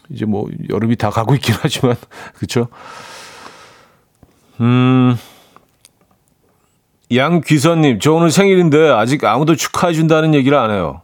이제 0.10 0.26
뭐 0.26 0.48
여름이 0.70 0.96
다 0.96 1.10
가고 1.10 1.36
있긴 1.36 1.56
하지만 1.60 1.96
그렇죠. 2.36 2.68
음. 4.62 5.18
양귀선님, 7.14 8.00
저 8.00 8.14
오늘 8.14 8.32
생일인데 8.32 8.90
아직 8.90 9.24
아무도 9.24 9.56
축하해 9.56 9.94
준다는 9.94 10.34
얘기를 10.34 10.58
안 10.58 10.72
해요. 10.72 11.02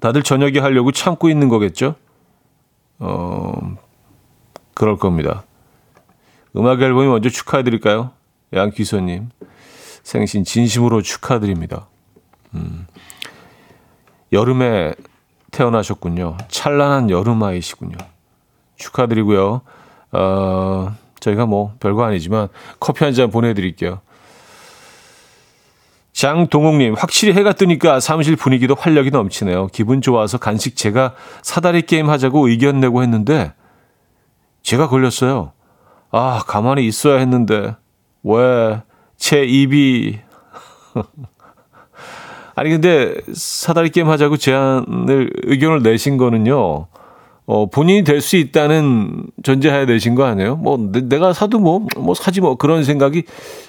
다들 0.00 0.22
저녁에 0.22 0.58
하려고 0.58 0.92
참고 0.92 1.30
있는 1.30 1.48
거겠죠? 1.48 1.94
어, 2.98 3.76
그럴 4.74 4.98
겁니다. 4.98 5.44
음악 6.56 6.82
앨범이 6.82 7.06
먼저 7.06 7.30
축하해 7.30 7.62
드릴까요? 7.62 8.10
양귀선님, 8.52 9.30
생신 10.02 10.44
진심으로 10.44 11.00
축하드립니다. 11.00 11.86
음, 12.54 12.86
여름에 14.32 14.94
태어나셨군요. 15.50 16.36
찬란한 16.48 17.10
여름아이시군요. 17.10 17.96
축하드리고요. 18.76 19.60
어, 20.12 20.96
저희가 21.20 21.46
뭐 21.46 21.74
별거 21.80 22.04
아니지만 22.04 22.48
커피 22.78 23.04
한 23.04 23.12
잔 23.14 23.30
보내드릴게요. 23.30 24.00
장동욱님, 26.12 26.94
확실히 26.94 27.32
해가 27.34 27.52
뜨니까 27.52 28.00
사무실 28.00 28.36
분위기도 28.36 28.74
활력이 28.74 29.10
넘치네요. 29.10 29.68
기분 29.68 30.00
좋아서 30.02 30.38
간식 30.38 30.76
제가 30.76 31.14
사다리 31.42 31.82
게임 31.82 32.10
하자고 32.10 32.48
의견 32.48 32.80
내고 32.80 33.02
했는데, 33.02 33.52
제가 34.62 34.88
걸렸어요. 34.88 35.52
아, 36.10 36.42
가만히 36.46 36.86
있어야 36.86 37.18
했는데, 37.20 37.76
왜, 38.24 38.82
제 39.16 39.44
입이. 39.44 40.18
아니, 42.54 42.70
근데 42.70 43.14
사다리 43.32 43.90
게임 43.90 44.08
하자고 44.08 44.36
제안을, 44.36 45.30
의견을 45.44 45.82
내신 45.82 46.16
거는요, 46.16 46.86
어, 47.46 47.66
본인이 47.70 48.04
될 48.04 48.20
수 48.20 48.36
있다는 48.36 49.26
전제하에 49.42 49.86
내신 49.86 50.14
거 50.14 50.24
아니에요? 50.24 50.56
뭐, 50.56 50.78
내, 50.78 51.18
가 51.18 51.32
사도 51.32 51.58
뭐, 51.58 51.86
뭐 51.96 52.14
사지 52.14 52.40
뭐, 52.40 52.56
그런 52.56 52.84
생각이 52.84 53.24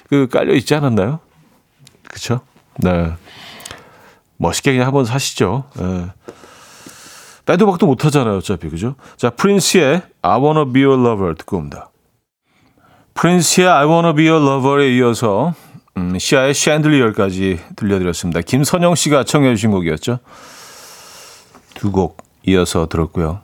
그 0.08 0.28
깔려 0.30 0.54
있지 0.54 0.74
않았나요? 0.74 1.20
그쵸? 2.08 2.40
네. 2.78 3.12
멋있게 4.36 4.72
그냥 4.72 4.86
한번 4.86 5.04
사시죠. 5.04 5.64
네. 5.78 6.06
빼도 7.44 7.66
박도 7.66 7.86
못 7.86 8.04
하잖아요, 8.04 8.36
어차피. 8.36 8.68
그죠? 8.68 8.94
자, 9.16 9.30
프린스의 9.30 10.02
I 10.22 10.40
wanna 10.40 10.72
be 10.72 10.84
your 10.84 11.00
lover 11.02 11.34
듣고 11.34 11.56
옵니다. 11.56 11.90
프린스의 13.14 13.68
I 13.68 13.86
wanna 13.86 14.14
be 14.14 14.28
your 14.28 14.44
lover에 14.44 14.94
이어서 14.96 15.54
음, 15.96 16.18
시아의 16.18 16.54
샌들리얼까지 16.54 17.60
들려드렸습니다. 17.76 18.40
김선영 18.40 18.94
씨가 18.94 19.24
청해 19.24 19.54
주신 19.54 19.70
곡이었죠. 19.70 20.18
두 21.74 21.90
곡 21.90 22.18
이어서 22.46 22.86
들었고요. 22.86 23.40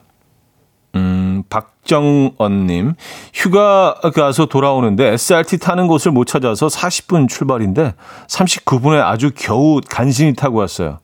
음, 0.95 1.45
박정언님, 1.51 2.95
휴가 3.35 3.95
가서 4.15 4.47
돌아오는데 4.47 5.13
SRT 5.13 5.59
타는 5.59 5.87
곳을 5.87 6.11
못 6.13 6.25
찾아서 6.25 6.67
40분 6.69 7.29
출발인데 7.29 7.95
39분에 8.27 9.01
아주 9.05 9.31
겨우 9.37 9.81
간신히 9.89 10.35
타고 10.35 10.59
왔어요. 10.59 10.99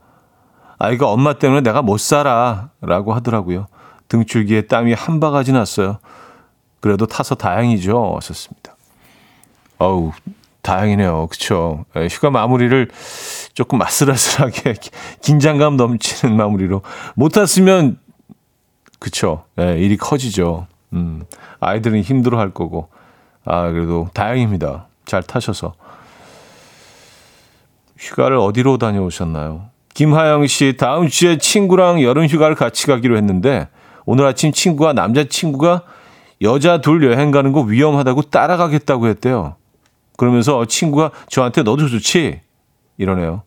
아이가 0.78 1.08
엄마 1.08 1.34
때문에 1.34 1.60
내가 1.60 1.82
못 1.82 1.98
살아 2.00 2.70
라고 2.80 3.14
하더라고요. 3.14 3.66
등줄기에 4.08 4.62
땀이 4.62 4.92
한 4.94 5.20
바가지 5.20 5.52
났어요. 5.52 5.98
그래도 6.80 7.06
타서 7.06 7.34
다행이죠. 7.36 8.14
하셨습니다. 8.16 8.76
어우, 9.78 10.12
다행이네요. 10.64 11.28
그쵸. 11.30 11.84
예, 11.94 12.08
휴가 12.10 12.30
마무리를 12.30 12.88
조금 13.52 13.80
아슬아슬하게 13.82 14.74
긴장감 15.22 15.76
넘치는 15.76 16.34
마무리로 16.34 16.82
못 17.14 17.28
탔으면 17.28 17.98
그쵸. 18.98 19.44
예, 19.60 19.78
일이 19.78 19.96
커지죠. 19.96 20.66
음, 20.94 21.24
아이들은 21.60 22.00
힘들어 22.00 22.38
할 22.38 22.50
거고. 22.50 22.88
아, 23.44 23.70
그래도 23.70 24.08
다행입니다. 24.14 24.86
잘 25.04 25.22
타셔서. 25.22 25.74
휴가를 27.98 28.38
어디로 28.38 28.78
다녀오셨나요? 28.78 29.66
김하영 29.92 30.46
씨, 30.46 30.76
다음 30.78 31.08
주에 31.08 31.36
친구랑 31.36 32.02
여름 32.02 32.26
휴가를 32.26 32.56
같이 32.56 32.86
가기로 32.86 33.16
했는데, 33.18 33.68
오늘 34.06 34.26
아침 34.26 34.50
친구가 34.50 34.94
남자친구가 34.94 35.82
여자 36.42 36.80
둘 36.80 37.04
여행 37.04 37.30
가는 37.30 37.52
거 37.52 37.60
위험하다고 37.60 38.22
따라가겠다고 38.22 39.06
했대요. 39.08 39.56
그러면서 40.16 40.64
친구가 40.64 41.10
저한테 41.28 41.62
너도 41.62 41.88
좋지? 41.88 42.40
이러네요. 42.98 43.42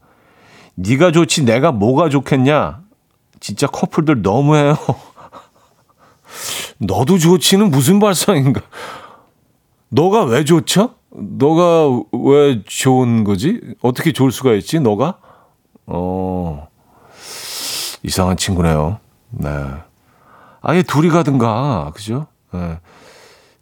네가 0.75 1.11
좋지 1.11 1.45
내가 1.45 1.71
뭐가 1.71 2.09
좋겠냐? 2.09 2.81
진짜 3.39 3.67
커플들 3.67 4.21
너무해요. 4.21 4.75
너도 6.79 7.17
좋지는 7.17 7.71
무슨 7.71 7.99
발상인가? 7.99 8.61
너가 9.89 10.25
왜 10.25 10.43
좋죠? 10.43 10.95
너가 11.09 12.03
왜 12.11 12.61
좋은 12.65 13.23
거지? 13.23 13.61
어떻게 13.81 14.11
좋을 14.11 14.31
수가 14.31 14.53
있지? 14.53 14.79
너가? 14.79 15.17
어, 15.85 16.67
이상한 18.03 18.37
친구네요. 18.37 18.99
네. 19.29 19.49
아예 20.61 20.83
둘이 20.83 21.09
가든가, 21.09 21.91
그죠? 21.95 22.27
네. 22.51 22.79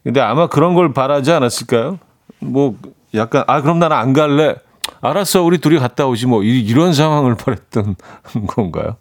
근데 0.04 0.20
아마 0.20 0.48
그런 0.48 0.74
걸 0.74 0.94
바라지 0.94 1.32
않았을까요? 1.32 2.00
뭐, 2.40 2.76
약간, 3.14 3.44
아, 3.48 3.62
그럼 3.62 3.80
나는 3.80 3.96
안 3.96 4.14
갈래. 4.14 4.56
알았어, 5.02 5.44
우리 5.44 5.58
둘이 5.60 5.80
갔다 5.80 6.08
오지, 6.08 6.28
뭐, 6.28 6.44
이런 6.44 6.94
상황을 6.94 7.36
바랬던 7.38 7.96
건가요? 8.48 8.98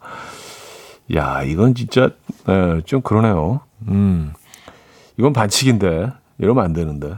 야, 1.15 1.43
이건 1.43 1.75
진짜, 1.75 2.09
네, 2.47 2.81
좀 2.85 3.01
그러네요. 3.01 3.61
음, 3.87 4.33
이건 5.17 5.33
반칙인데, 5.33 6.11
이러면 6.39 6.63
안 6.63 6.73
되는데. 6.73 7.15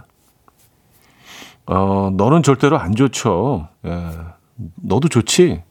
어, 1.65 2.11
너는 2.13 2.43
절대로 2.43 2.77
안 2.79 2.95
좋죠. 2.95 3.67
예. 3.85 4.11
너도 4.75 5.09
좋지? 5.09 5.61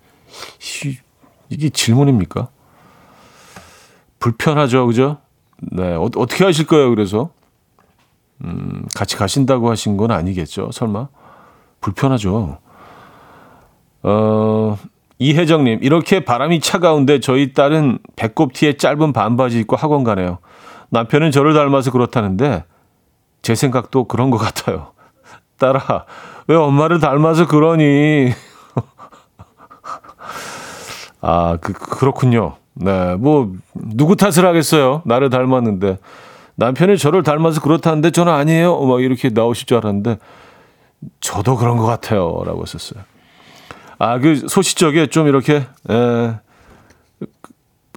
이게 1.48 1.70
질문입니까? 1.70 2.48
불편하죠, 4.18 4.86
그죠? 4.86 5.18
네, 5.72 5.94
어, 5.94 6.02
어떻게 6.16 6.44
하실 6.44 6.66
거예요, 6.66 6.90
그래서? 6.90 7.30
음, 8.44 8.84
같이 8.94 9.16
가신다고 9.16 9.70
하신 9.70 9.96
건 9.96 10.10
아니겠죠, 10.10 10.70
설마? 10.72 11.08
불편하죠. 11.80 12.58
어, 14.02 14.78
이혜정님, 15.18 15.80
이렇게 15.82 16.24
바람이 16.24 16.60
차가운데 16.60 17.20
저희 17.20 17.52
딸은 17.52 17.98
배꼽 18.16 18.52
티에 18.52 18.76
짧은 18.76 19.12
반바지 19.12 19.60
입고 19.60 19.76
학원 19.76 20.04
가네요. 20.04 20.38
남편은 20.90 21.30
저를 21.30 21.54
닮아서 21.54 21.90
그렇다는데 21.90 22.64
제 23.42 23.54
생각도 23.54 24.04
그런 24.04 24.30
것 24.30 24.38
같아요. 24.38 24.92
딸아, 25.58 26.04
왜 26.48 26.56
엄마를 26.56 27.00
닮아서 27.00 27.46
그러니? 27.46 28.32
아, 31.22 31.56
그, 31.60 31.72
그렇군요. 31.72 32.56
네, 32.74 33.16
뭐, 33.16 33.52
누구 33.74 34.16
탓을 34.16 34.44
하겠어요? 34.44 35.02
나를 35.06 35.30
닮았는데. 35.30 35.98
남편이 36.56 36.98
저를 36.98 37.22
닮아서 37.22 37.60
그렇다는데 37.60 38.10
저는 38.10 38.32
아니에요. 38.32 38.80
막 38.80 39.02
이렇게 39.02 39.28
나오실 39.30 39.66
줄 39.66 39.76
알았는데, 39.78 40.18
저도 41.20 41.56
그런 41.56 41.76
것 41.76 41.84
같아요. 41.86 42.42
라고 42.44 42.62
했었어요. 42.62 43.02
아, 43.98 44.18
그 44.18 44.46
소시적에 44.48 45.06
좀 45.08 45.26
이렇게, 45.28 45.66
에, 45.90 46.34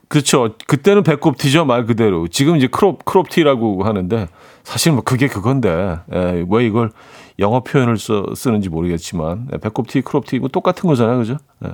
그렇죠. 0.07 0.55
그때는 0.67 1.03
배꼽 1.03 1.37
티죠 1.37 1.65
말 1.65 1.85
그대로. 1.85 2.27
지금 2.27 2.55
이제 2.55 2.67
crop 2.67 3.05
crop 3.05 3.29
티라고 3.29 3.83
하는데 3.83 4.27
사실 4.63 4.91
뭐 4.91 5.03
그게 5.03 5.27
그건데 5.27 5.99
에, 6.11 6.45
왜 6.49 6.65
이걸 6.65 6.91
영어 7.37 7.59
표현을 7.59 7.97
써, 7.97 8.25
쓰는지 8.35 8.69
모르겠지만 8.69 9.49
에, 9.53 9.57
배꼽 9.59 9.87
티, 9.87 10.01
crop 10.01 10.25
티 10.25 10.39
뭐 10.39 10.49
똑같은 10.49 10.87
거잖아요, 10.89 11.17
그죠? 11.19 11.37
에. 11.63 11.69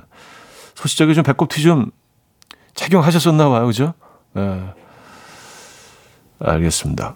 소시적에 0.74 1.14
좀 1.14 1.24
배꼽 1.24 1.48
티 1.48 1.62
좀 1.62 1.90
착용하셨었나 2.74 3.48
봐요, 3.48 3.66
그죠? 3.66 3.94
에. 4.36 4.60
알겠습니다. 6.38 7.14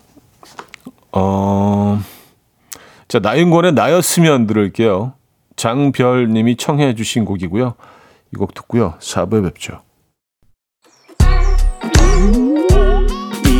어, 1.12 2.00
자 3.08 3.18
나윤권의 3.18 3.72
나였으면 3.74 4.46
들을게요. 4.46 5.14
장별님이 5.56 6.56
청해 6.56 6.94
주신 6.94 7.24
곡이고요. 7.24 7.74
이 8.34 8.36
곡 8.38 8.54
듣고요. 8.54 8.94
4부에 9.00 9.42
뵙죠. 9.44 9.82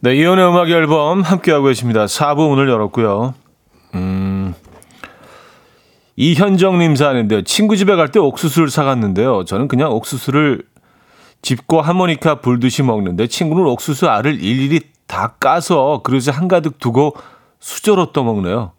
네, 0.00 0.14
이혼의 0.14 0.46
음악 0.48 0.68
앨범 0.70 1.22
함께하고 1.22 1.66
계십니다. 1.66 2.04
4부 2.06 2.48
문을 2.50 2.68
열었고요. 2.68 3.34
음, 3.94 4.54
이현정님 6.16 6.96
사는데요. 6.96 7.42
친구 7.42 7.76
집에 7.76 7.96
갈 7.96 8.08
때 8.08 8.18
옥수수를 8.18 8.68
사갔는데요. 8.70 9.44
저는 9.44 9.68
그냥 9.68 9.92
옥수수를 9.92 10.62
집고 11.42 11.80
하모니카 11.80 12.40
불듯이 12.40 12.82
먹는데 12.82 13.26
친구는 13.26 13.64
옥수수 13.66 14.08
알을 14.08 14.42
일일이 14.42 14.80
다 15.06 15.34
까서 15.38 16.02
그릇에 16.02 16.32
한가득 16.32 16.78
두고 16.78 17.14
수저로 17.60 18.12
떠먹네요. 18.12 18.72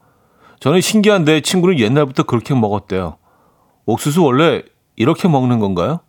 저는 0.60 0.82
신기한데 0.82 1.42
친구는 1.42 1.80
옛날부터 1.80 2.24
그렇게 2.24 2.54
먹었대요. 2.54 3.18
옥수수 3.86 4.24
원래 4.24 4.64
이렇게 4.96 5.28
먹는 5.28 5.60
건가요? 5.60 6.00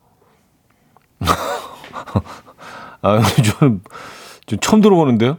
아, 3.02 3.20
저는 3.58 3.82
좀 4.48 4.58
처음 4.60 4.80
들어보는데요. 4.80 5.36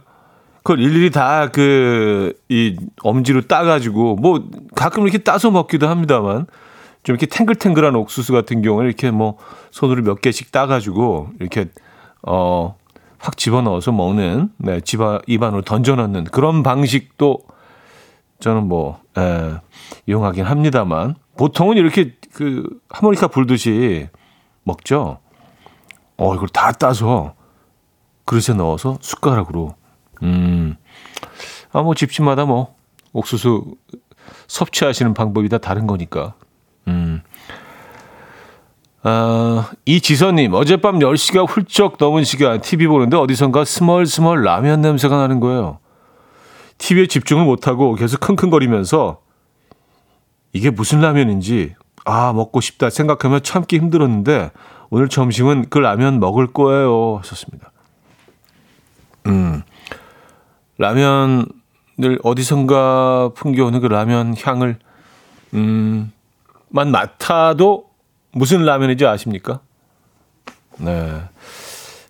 그걸 0.62 0.80
일일이 0.80 1.10
다 1.10 1.48
그 1.52 2.32
이 2.48 2.76
엄지로 3.02 3.42
따가지고 3.42 4.16
뭐 4.16 4.48
가끔 4.74 5.02
이렇게 5.04 5.18
따서 5.18 5.50
먹기도 5.50 5.88
합니다만 5.88 6.46
좀 7.02 7.14
이렇게 7.14 7.26
탱글탱글한 7.26 7.94
옥수수 7.96 8.32
같은 8.32 8.62
경우는 8.62 8.88
이렇게 8.88 9.10
뭐 9.10 9.36
손으로 9.70 10.02
몇 10.02 10.20
개씩 10.20 10.52
따가지고 10.52 11.30
이렇게 11.40 11.66
어 12.26 12.74
확 13.22 13.36
집어넣어서 13.36 13.92
먹는 13.92 14.48
네 14.56 14.80
집안 14.80 15.20
입안으로 15.26 15.60
던져넣는 15.60 16.24
그런 16.24 16.62
방식도 16.62 17.40
저는 18.40 18.66
뭐 18.66 18.98
에, 19.18 19.56
이용하긴 20.06 20.44
합니다만 20.46 21.16
보통은 21.36 21.76
이렇게 21.76 22.14
그 22.32 22.66
하모니카 22.88 23.28
불듯이 23.28 24.08
먹죠. 24.64 25.18
어 26.16 26.34
이걸 26.34 26.48
다 26.48 26.72
따서 26.72 27.34
그릇에 28.30 28.56
넣어서 28.56 28.96
숟가락으로. 29.00 29.74
음. 30.22 30.76
아, 31.72 31.82
뭐 31.82 31.96
집집마다 31.96 32.44
뭐 32.44 32.76
옥수수 33.12 33.74
섭취하시는 34.46 35.14
방법이 35.14 35.48
다 35.48 35.58
다른 35.58 35.88
거니까. 35.88 36.34
음. 36.86 37.22
아, 39.02 39.72
이지선님, 39.84 40.54
어젯밤 40.54 41.00
10시가 41.00 41.48
훌쩍 41.48 41.96
넘은 41.98 42.22
시간 42.22 42.60
TV 42.60 42.86
보는데 42.86 43.16
어디선가 43.16 43.64
스멀스멀 43.64 44.44
라면 44.44 44.80
냄새가 44.80 45.16
나는 45.16 45.40
거예요. 45.40 45.80
TV에 46.78 47.06
집중을 47.08 47.44
못하고 47.44 47.96
계속 47.96 48.20
킁킁거리면서 48.20 49.22
이게 50.52 50.70
무슨 50.70 51.00
라면인지, 51.00 51.74
아, 52.04 52.32
먹고 52.32 52.60
싶다 52.60 52.90
생각하며 52.90 53.40
참기 53.40 53.76
힘들었는데 53.78 54.52
오늘 54.90 55.08
점심은 55.08 55.66
그 55.68 55.78
라면 55.78 56.20
먹을 56.20 56.46
거예요. 56.46 57.16
하셨습니다. 57.18 57.69
음, 59.26 59.62
라면을 60.78 62.18
어디선가 62.22 63.30
풍겨오는 63.34 63.80
그 63.80 63.86
라면 63.86 64.34
향을, 64.40 64.78
음, 65.54 66.12
만 66.68 66.90
맡아도 66.90 67.90
무슨 68.32 68.64
라면인지 68.64 69.06
아십니까? 69.06 69.60
네. 70.78 71.22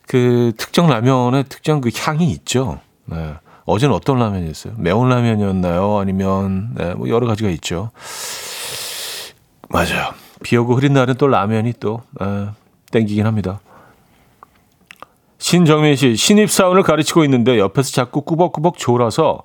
그 0.07 0.53
특정 0.57 0.89
라면에 0.89 1.45
특정 1.45 1.81
그 1.81 1.91
향이 1.95 2.31
있죠. 2.33 2.81
네. 3.07 3.35
어제는 3.65 3.95
어떤 3.95 4.19
라면이었어요? 4.19 4.75
매운 4.77 5.09
라면이었나요? 5.09 5.99
아니면, 5.99 6.75
네, 6.75 6.95
뭐 6.95 7.09
여러 7.09 7.27
가지가 7.27 7.49
있죠. 7.51 7.91
맞아요. 9.69 10.13
비 10.43 10.57
오고 10.57 10.75
흐린 10.75 10.95
날은 10.95 11.15
또 11.15 11.29
라면이 11.29 11.75
또, 11.79 12.03
네, 12.19 12.49
땡기긴 12.91 13.27
합니다. 13.27 13.61
신정민 15.51 15.97
씨, 15.97 16.15
신입사원을 16.15 16.85
가르치고 16.85 17.25
있는데 17.25 17.59
옆에서 17.59 17.91
자꾸 17.91 18.21
꾸벅꾸벅 18.23 18.79
졸아서 18.79 19.43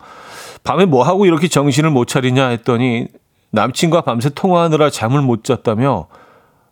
밤에 0.63 0.85
뭐 0.85 1.01
하고 1.03 1.25
이렇게 1.25 1.47
정신을 1.47 1.89
못 1.89 2.05
차리냐 2.05 2.49
했더니 2.49 3.07
남친과 3.49 4.01
밤새 4.01 4.29
통화하느라 4.29 4.91
잠을 4.91 5.23
못 5.23 5.43
잤다며 5.43 6.05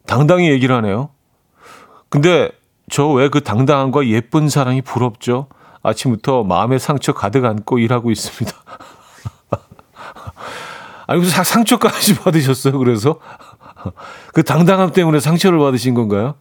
당당히 0.06 0.52
얘기를 0.52 0.76
하네요. 0.76 1.10
근데 2.10 2.52
저 2.92 3.08
왜 3.08 3.28
그 3.30 3.42
당당함과 3.42 4.06
예쁜 4.06 4.50
사랑이 4.50 4.84
부럽죠? 4.84 5.48
아침부터 5.82 6.44
마음의 6.44 6.78
상처 6.78 7.12
가득 7.14 7.44
안고 7.44 7.80
일하고 7.80 8.12
있습니다. 8.12 8.56
아니, 11.08 11.20
무슨 11.20 11.44
상처까지 11.44 12.20
받으셨어요, 12.20 12.78
그래서? 12.78 13.18
그 14.32 14.44
당당함 14.44 14.92
때문에 14.92 15.20
상처를 15.20 15.58
받으신 15.58 15.96
건가요? 15.96 16.36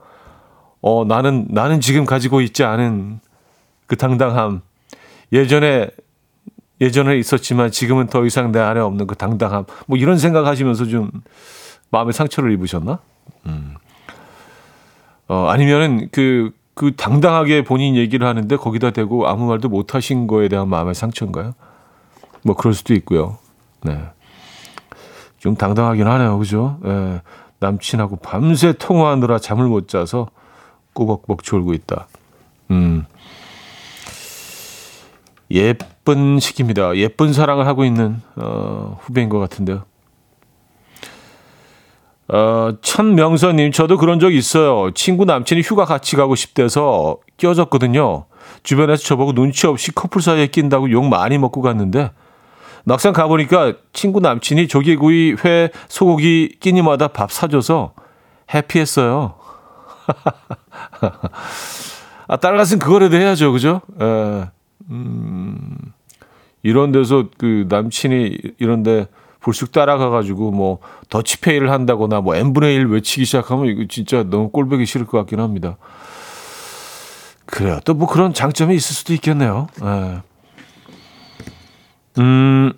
어, 0.83 1.05
나는, 1.05 1.47
나는 1.49 1.81
지금 1.81 2.05
가지고 2.05 2.41
있지 2.41 2.65
않은 2.65 3.21
그 3.87 3.97
당당함. 3.97 4.61
예전에, 5.33 5.89
예전에 6.81 7.17
있었지만 7.17 7.71
지금은 7.71 8.09
더 8.09 8.27
이상 8.27 8.53
내 8.53 8.59
안에 8.59 8.81
없는 8.81 9.07
그 9.07 9.15
당당함. 9.15 9.65
뭐 9.87 9.97
이런 9.97 10.19
생각 10.19 10.45
하시면서 10.45 10.87
좀 10.87 11.11
마음의 11.91 12.13
상처를 12.13 12.53
입으셨나? 12.53 12.99
음. 13.47 13.77
어, 15.29 15.47
아니면은 15.49 16.09
그, 16.11 16.51
그 16.75 16.97
당당하게 16.97 17.63
본인 17.63 17.95
얘기를 17.95 18.27
하는데 18.27 18.57
거기다 18.57 18.91
대고 18.91 19.29
아무 19.29 19.47
말도 19.47 19.69
못 19.69 19.95
하신 19.95 20.27
거에 20.27 20.49
대한 20.49 20.69
마음의 20.69 20.95
상처인가요? 20.95 21.55
뭐 22.43 22.57
그럴 22.57 22.75
수도 22.75 22.93
있고요. 22.95 23.39
네. 23.83 24.03
좀 25.39 25.55
당당하긴 25.55 26.07
하네요. 26.07 26.39
그죠? 26.39 26.79
예. 26.85 27.21
남친하고 27.61 28.17
밤새 28.17 28.73
통화하느라 28.73 29.39
잠을 29.39 29.67
못 29.67 29.87
자서 29.87 30.29
꾸벅꾸벅 30.95 31.43
졸고 31.43 31.73
있다. 31.75 32.07
음. 32.71 33.05
예쁜 35.51 36.39
시기입니다. 36.39 36.97
예쁜 36.97 37.33
사랑을 37.33 37.67
하고 37.67 37.85
있는 37.85 38.23
어, 38.37 38.99
후배인 39.03 39.29
것 39.29 39.39
같은데요. 39.39 39.85
어, 42.29 42.73
천명선님, 42.81 43.73
저도 43.73 43.99
그런 43.99 44.19
적 44.19 44.33
있어요. 44.33 44.91
친구 44.95 45.27
남친이 45.27 45.61
휴가 45.61 45.85
같이 45.85 46.17
가고 46.17 46.35
싶대서 46.35 47.19
껴졌거든요. 47.37 48.25
주변에서 48.63 49.03
저보고 49.05 49.35
눈치 49.35 49.67
없이 49.67 49.93
커플 49.93 50.23
사이에 50.23 50.47
낀다고 50.47 50.91
욕 50.93 51.05
많이 51.05 51.37
먹고 51.37 51.61
갔는데, 51.61 52.11
막상 52.85 53.13
가보니까 53.13 53.75
친구 53.93 54.21
남친이 54.21 54.69
조개구이, 54.69 55.37
회, 55.45 55.69
소고기 55.89 56.57
끼니마다 56.59 57.09
밥 57.09 57.31
사줘서 57.31 57.93
해피했어요. 58.55 59.35
아, 62.29 62.37
딸 62.37 62.57
같은 62.57 62.79
그거라도 62.79 63.17
해야죠. 63.17 63.53
그죠? 63.53 63.81
에, 64.01 64.45
음, 64.91 65.77
이런 66.63 66.93
데서 66.93 67.25
그 67.39 67.67
남친이 67.69 68.39
이런 68.59 68.83
데 68.83 69.07
불쑥 69.41 69.73
따라가가지고 69.73 70.53
뭐 70.53 70.79
더치페이를 71.09 71.71
한다거나 71.71 72.21
뭐 72.21 72.37
n분의 72.37 72.75
1 72.77 72.87
외치기 72.87 73.25
시작하면 73.25 73.67
이거 73.67 73.85
진짜 73.89 74.23
너무 74.23 74.51
꼴보기 74.51 74.87
싫을 74.87 75.07
것 75.07 75.19
같긴 75.19 75.41
합니다. 75.41 75.77
그래요. 77.47 77.81
또 77.85 77.95
뭐 77.95 78.07
그런 78.09 78.33
장점이 78.33 78.75
있을 78.75 78.95
수도 78.95 79.13
있겠네요. 79.15 79.67
에. 79.83 80.21
음, 82.19 82.73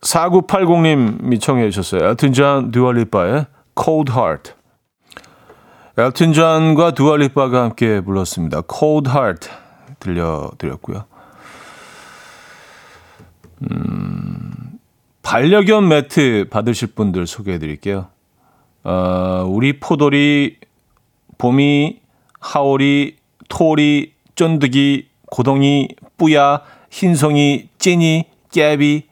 4980님이 0.00 1.40
청해 1.40 1.70
주셨어요. 1.70 2.10
엘튼 2.10 2.32
존 2.32 2.70
두아 2.70 2.95
리파의 2.95 3.46
Cold 3.80 4.12
Heart. 4.12 4.52
엘튼 5.98 6.34
존과 6.34 6.90
두아 6.90 7.14
리파가 7.14 7.62
함께 7.62 8.02
불렀습니다. 8.02 8.60
Cold 8.70 9.08
Heart 9.08 9.48
들려드렸고요. 9.98 11.06
음, 13.62 14.78
반려견 15.22 15.88
매트 15.88 16.48
받으실 16.50 16.88
분들 16.88 17.26
소개해 17.26 17.58
드릴게요. 17.58 18.08
어, 18.84 19.46
우리 19.48 19.80
포돌이, 19.80 20.58
봄이, 21.38 22.00
하오리, 22.40 23.16
토리, 23.48 24.12
쫀득이, 24.34 25.08
고동이, 25.30 25.88
뿌야, 26.18 26.60
흰송이, 26.90 27.70
찐이, 27.78 28.26
깨비, 28.52 29.04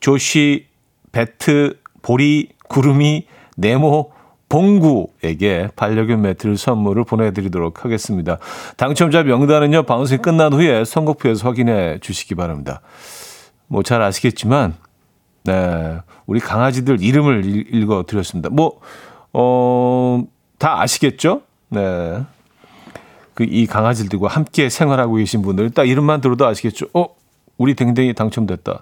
조시, 0.00 0.66
베트, 1.10 1.80
보리, 2.02 2.50
구름이, 2.68 3.26
네모, 3.56 4.12
봉구에게 4.52 5.70
반려견 5.76 6.20
매트를 6.20 6.58
선물을 6.58 7.04
보내드리도록 7.04 7.86
하겠습니다. 7.86 8.36
당첨자 8.76 9.22
명단은요, 9.22 9.84
방송이 9.84 10.20
끝난 10.20 10.52
후에 10.52 10.84
선곡표에서 10.84 11.48
확인해 11.48 11.98
주시기 12.02 12.34
바랍니다. 12.34 12.82
뭐 13.68 13.82
잘 13.82 14.02
아시겠지만, 14.02 14.74
네, 15.44 15.96
우리 16.26 16.38
강아지들 16.38 17.02
이름을 17.02 17.74
읽어 17.74 18.04
드렸습니다. 18.06 18.50
뭐, 18.50 18.78
어, 19.32 20.22
다 20.58 20.82
아시겠죠? 20.82 21.40
네. 21.70 22.22
그 23.32 23.44
이 23.44 23.66
강아지들과 23.66 24.28
함께 24.28 24.68
생활하고 24.68 25.14
계신 25.14 25.40
분들 25.40 25.70
딱 25.70 25.88
이름만 25.88 26.20
들어도 26.20 26.46
아시겠죠? 26.46 26.88
어, 26.92 27.06
우리 27.56 27.74
댕댕이 27.74 28.12
당첨됐다. 28.12 28.80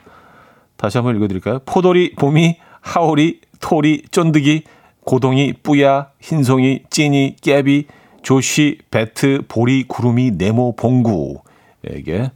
다시 0.76 0.98
한번 0.98 1.14
읽어드릴까요? 1.14 1.60
포도리, 1.64 2.16
봄이, 2.16 2.56
하오리, 2.80 3.40
토리, 3.60 4.02
쫀득이, 4.10 4.64
고동이, 5.04 5.54
뿌야, 5.62 6.08
흰송이, 6.20 6.84
찐이, 6.90 7.36
깨비, 7.42 7.86
조시, 8.22 8.78
배트, 8.90 9.42
보리, 9.48 9.84
구름이, 9.88 10.32
네모, 10.32 10.76
봉구에게 10.76 12.30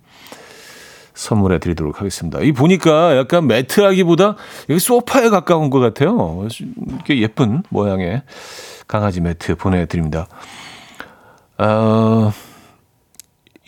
선물해 1.14 1.58
드리도록 1.58 2.00
하겠습니다. 2.00 2.40
이 2.40 2.52
보니까 2.52 3.16
약간 3.16 3.46
매트하기보다 3.46 4.36
여기 4.70 4.80
소파에 4.80 5.28
가까운 5.28 5.70
것 5.70 5.78
같아요. 5.78 6.46
이렇게 6.88 7.20
예쁜 7.20 7.62
모양의 7.68 8.22
강아지 8.88 9.20
매트 9.20 9.54
보내드립니다. 9.56 10.26
어, 11.58 12.32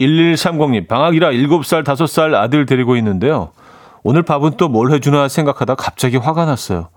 1130님, 0.00 0.88
방학이라 0.88 1.30
7살, 1.30 1.84
5살 1.84 2.34
아들 2.34 2.66
데리고 2.66 2.96
있는데요. 2.96 3.52
오늘 4.02 4.22
밥은 4.22 4.56
또 4.56 4.68
뭘 4.68 4.92
해주나 4.92 5.28
생각하다 5.28 5.76
갑자기 5.76 6.16
화가 6.16 6.44
났어요. 6.46 6.88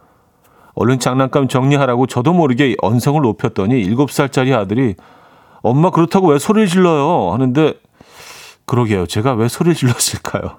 얼른 0.80 1.00
장난감 1.00 1.50
정리하라고 1.50 2.08
저도 2.08 2.32
모르게 2.32 2.74
언성을 2.82 3.22
높였더니 3.22 3.84
7살짜리 3.90 4.58
아들이 4.58 4.96
엄마 5.62 5.90
그렇다고 5.90 6.30
왜 6.30 6.40
소리를 6.40 6.70
질러요? 6.70 7.34
하는데 7.34 7.74
그러게요. 8.66 9.06
제가 9.06 9.34
왜 9.34 9.50
소리를 9.50 9.76
질렀을까요? 9.76 10.56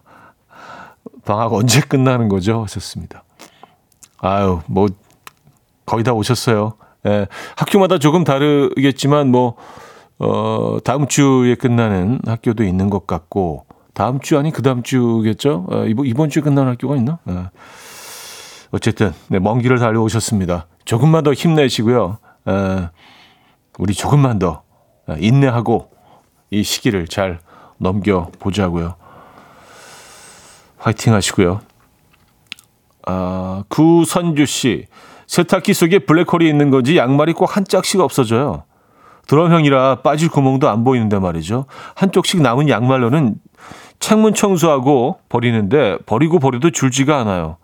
방학 1.25 1.55
언제 1.55 1.81
끝나는 1.81 2.29
거죠? 2.29 2.63
하셨습니다. 2.65 3.25
아유, 4.19 4.61
뭐, 4.67 4.89
거의 5.87 6.05
다 6.05 6.13
오셨어요. 6.13 6.75
예, 7.07 7.27
학교마다 7.57 7.97
조금 7.99 8.23
다르겠지만, 8.23 9.31
뭐, 9.31 9.55
어, 10.19 10.77
다음 10.85 11.07
주에 11.07 11.55
끝나는 11.55 12.21
학교도 12.27 12.63
있는 12.65 12.91
것 12.91 13.07
같고, 13.07 13.65
다음 13.95 14.21
주 14.21 14.39
아니, 14.39 14.51
그 14.51 14.61
다음 14.61 14.83
주겠죠? 14.83 15.67
어, 15.71 15.85
이번, 15.87 16.05
이번 16.05 16.29
주에 16.29 16.43
끝나는 16.43 16.73
학교가 16.73 16.97
있나? 16.97 17.21
예. 17.31 17.49
어쨌든, 18.71 19.13
네, 19.29 19.39
먼 19.39 19.61
길을 19.61 19.79
달려오셨습니다. 19.79 20.67
조금만 20.85 21.25
더 21.25 21.33
힘내시고요. 21.33 22.19
에, 22.49 22.89
우리 23.79 23.95
조금만 23.95 24.39
더 24.39 24.63
인내하고 25.19 25.91
이 26.51 26.63
시기를 26.63 27.09
잘 27.09 27.41
넘겨보자고요. 27.79 28.95
화이팅 30.79 31.15
하시고요. 31.15 31.61
아, 33.07 33.65
구선주 33.69 34.47
씨. 34.47 34.87
세탁기 35.27 35.75
속에 35.75 36.01
블랙홀이 36.01 36.49
있는 36.49 36.71
건지 36.71 36.97
양말이 36.97 37.33
꼭 37.35 37.57
한 37.57 37.65
짝씩 37.65 38.01
없어져요. 38.01 38.65
드럼형이라 39.27 40.03
빠질 40.03 40.29
구멍도 40.29 40.69
안 40.69 40.83
보이는데 40.83 41.19
말이죠. 41.21 41.67
한쪽씩 41.95 42.43
남은 42.43 42.69
양말로는 42.69 43.37
창문 44.01 44.35
청소하고 44.35 45.21
버리는데 45.29 45.99
버리고 46.07 46.41
버려도 46.41 46.71
줄지가 46.71 47.19
않아요. 47.19 47.59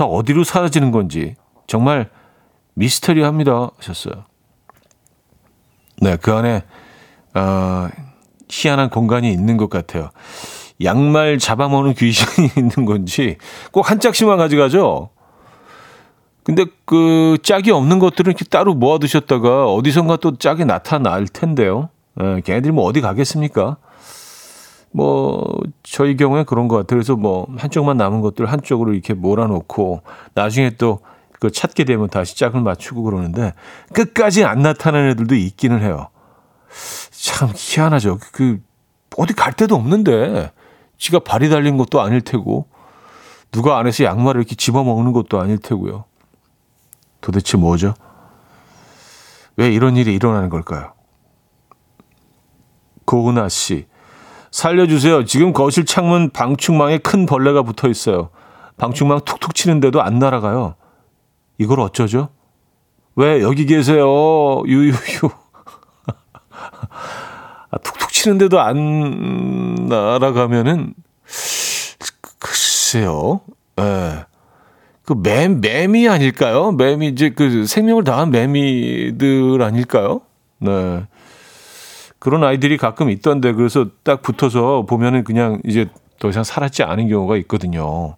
다 0.00 0.06
어디로 0.06 0.44
사라지는 0.44 0.92
건지 0.92 1.34
정말 1.66 2.08
미스터리합니다 2.72 3.70
하셨어요. 3.76 4.24
네, 6.00 6.16
그 6.16 6.32
안에 6.32 6.62
어, 7.34 7.88
희한한 8.48 8.88
공간이 8.88 9.30
있는 9.30 9.58
것 9.58 9.68
같아요. 9.68 10.08
양말 10.82 11.38
잡아먹는 11.38 11.92
귀신이 11.92 12.48
있는 12.56 12.86
건지 12.86 13.36
꼭 13.72 13.90
한 13.90 14.00
짝씩만 14.00 14.38
가져가죠. 14.38 15.10
근데 16.44 16.64
그 16.86 17.36
짝이 17.42 17.70
없는 17.70 17.98
것들은 17.98 18.30
이렇게 18.30 18.46
따로 18.46 18.72
모아두셨다가 18.72 19.70
어디선가 19.70 20.16
또 20.16 20.38
짝이 20.38 20.64
나타날 20.64 21.26
텐데요. 21.26 21.90
예, 22.22 22.40
걔네들이 22.40 22.72
뭐 22.72 22.84
어디 22.84 23.02
가겠습니까? 23.02 23.76
뭐 24.92 25.46
저희 25.82 26.16
경우에 26.16 26.44
그런 26.44 26.68
것 26.68 26.76
같아요. 26.76 26.98
그래서 26.98 27.16
뭐 27.16 27.46
한쪽만 27.56 27.96
남은 27.96 28.20
것들 28.20 28.46
한쪽으로 28.46 28.92
이렇게 28.92 29.14
몰아놓고 29.14 30.02
나중에 30.34 30.70
또 30.70 31.00
그 31.40 31.50
찾게 31.50 31.84
되면 31.84 32.08
다시 32.08 32.36
짝을 32.36 32.60
맞추고 32.60 33.02
그러는데 33.02 33.54
끝까지 33.94 34.44
안 34.44 34.60
나타나는 34.60 35.10
애들도 35.12 35.34
있기는 35.34 35.80
해요. 35.80 36.08
참 37.10 37.50
희한하죠. 37.56 38.18
그 38.32 38.62
어디 39.16 39.32
갈 39.32 39.54
데도 39.54 39.74
없는데 39.74 40.52
지가 40.98 41.20
발이 41.20 41.48
달린 41.48 41.78
것도 41.78 42.00
아닐 42.02 42.20
테고 42.20 42.68
누가 43.50 43.78
안에서 43.78 44.04
양말을 44.04 44.42
이렇게 44.42 44.54
집어먹는 44.54 45.12
것도 45.12 45.40
아닐 45.40 45.56
테고요. 45.56 46.04
도대체 47.22 47.56
뭐죠? 47.56 47.94
왜 49.56 49.72
이런 49.72 49.96
일이 49.96 50.14
일어나는 50.14 50.50
걸까요? 50.50 50.92
고은아 53.06 53.48
씨. 53.48 53.86
살려주세요. 54.50 55.24
지금 55.24 55.52
거실 55.52 55.84
창문 55.84 56.30
방충망에 56.30 56.98
큰 56.98 57.26
벌레가 57.26 57.62
붙어 57.62 57.88
있어요. 57.88 58.30
방충망 58.76 59.20
툭툭 59.24 59.54
치는데도 59.54 60.02
안 60.02 60.18
날아가요. 60.18 60.74
이걸 61.58 61.80
어쩌죠? 61.80 62.30
왜 63.16 63.42
여기 63.42 63.66
계세요? 63.66 64.62
유유유. 64.66 64.94
아, 67.70 67.78
툭툭 67.78 68.10
치는데도 68.10 68.60
안 68.60 69.74
날아가면은 69.88 70.94
글쎄요. 72.38 73.40
예. 73.78 73.82
네. 73.82 74.24
그 75.04 75.20
뱀, 75.20 75.60
매미 75.60 76.08
아닐까요? 76.08 76.72
매미, 76.72 77.08
이제 77.08 77.30
그 77.30 77.66
생명을 77.66 78.04
다한 78.04 78.30
매미들 78.30 79.60
아닐까요? 79.60 80.20
네. 80.58 81.06
그런 82.20 82.44
아이들이 82.44 82.76
가끔 82.76 83.10
있던데, 83.10 83.52
그래서 83.52 83.86
딱 84.04 84.22
붙어서 84.22 84.86
보면은 84.86 85.24
그냥 85.24 85.60
이제 85.64 85.88
더 86.20 86.28
이상 86.28 86.44
살았지 86.44 86.82
않은 86.84 87.08
경우가 87.08 87.36
있거든요. 87.38 88.14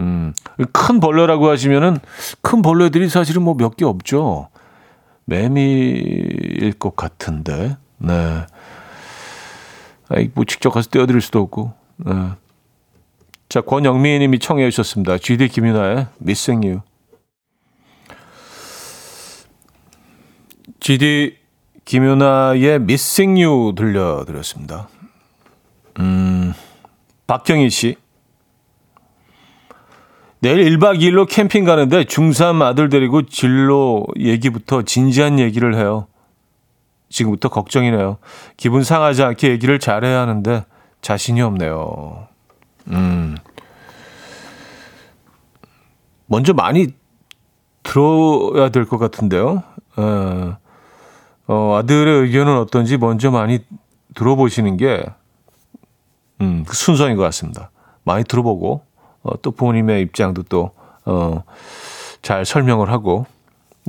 음, 0.00 0.34
큰 0.72 1.00
벌레라고 1.00 1.48
하시면은 1.48 1.98
큰 2.42 2.60
벌레들이 2.62 3.08
사실은 3.08 3.42
뭐 3.42 3.54
몇 3.54 3.76
개 3.76 3.84
없죠. 3.86 4.48
매미일 5.24 6.72
것 6.78 6.96
같은데, 6.96 7.76
네. 7.98 8.44
아이, 10.08 10.28
뭐 10.34 10.44
직접 10.44 10.70
가서 10.70 10.90
떼어드릴 10.90 11.20
수도 11.20 11.40
없고, 11.40 11.72
네. 11.98 12.12
자, 13.48 13.60
권영미 13.60 14.18
님이 14.18 14.38
청해 14.40 14.68
주셨습니다. 14.70 15.18
GD 15.18 15.48
김윤아의 15.48 16.06
Missing 16.22 16.66
You. 16.66 16.80
GD 20.80 21.36
김윤아의 21.84 22.74
Missing 22.76 23.42
You 23.42 23.74
들려드렸습니다. 23.74 24.88
음, 25.98 26.54
박경희 27.26 27.70
씨. 27.70 27.96
내일 30.40 30.58
1박 30.76 30.98
2일로 31.00 31.28
캠핑 31.28 31.64
가는데 31.64 32.04
중3 32.04 32.62
아들 32.62 32.88
데리고 32.88 33.22
진로 33.26 34.04
얘기부터 34.18 34.82
진지한 34.82 35.38
얘기를 35.38 35.76
해요. 35.76 36.08
지금부터 37.10 37.48
걱정이네요. 37.48 38.18
기분 38.56 38.82
상하지 38.82 39.22
않게 39.22 39.50
얘기를 39.50 39.78
잘해야 39.78 40.20
하는데 40.20 40.64
자신이 41.00 41.42
없네요. 41.42 42.26
음. 42.88 43.36
먼저 46.26 46.54
많이 46.54 46.88
들어야 47.82 48.70
될 48.70 48.86
것 48.86 48.98
같은데요. 48.98 49.62
어, 49.96 50.56
어, 51.46 51.76
아들의 51.78 52.22
의견은 52.22 52.58
어떤지 52.58 52.96
먼저 52.96 53.30
많이 53.30 53.60
들어보시는 54.14 54.76
게, 54.76 55.04
음, 56.40 56.64
그 56.66 56.74
순서인 56.74 57.16
것 57.16 57.22
같습니다. 57.24 57.70
많이 58.04 58.24
들어보고, 58.24 58.82
어, 59.22 59.42
또 59.42 59.50
부모님의 59.50 60.02
입장도 60.02 60.44
또, 60.44 60.70
어, 61.04 61.42
잘 62.22 62.44
설명을 62.44 62.90
하고, 62.90 63.26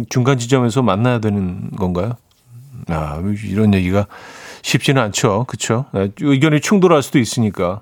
중간 0.10 0.38
지점에서 0.38 0.82
만나야 0.82 1.20
되는 1.20 1.70
건가요? 1.72 2.14
아, 2.88 3.22
이런 3.45 3.74
얘기가 3.74 4.08
쉽지는 4.62 5.01
않죠. 5.04 5.45
네, 5.93 6.10
의견이 6.20 6.62
충돌할 6.62 7.01
수도 7.04 7.20
있으니까. 7.20 7.82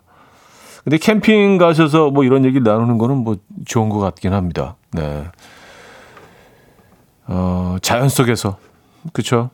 근데 0.83 0.97
캠핑 0.97 1.57
가셔서 1.57 2.09
뭐 2.09 2.23
이런 2.23 2.43
얘기 2.43 2.59
나누는 2.59 2.97
거는 2.97 3.17
뭐 3.17 3.37
좋은 3.65 3.89
것 3.89 3.99
같긴 3.99 4.33
합니다. 4.33 4.75
네. 4.91 5.25
어, 7.27 7.77
자연 7.81 8.09
속에서. 8.09 8.57
그쵸? 9.13 9.49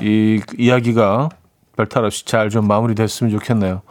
이 0.00 0.40
이야기가 0.58 1.28
별탈 1.76 2.04
없이 2.04 2.24
잘 2.24 2.50
좀 2.50 2.66
마무리됐으면 2.68 3.30
좋겠네요. 3.32 3.82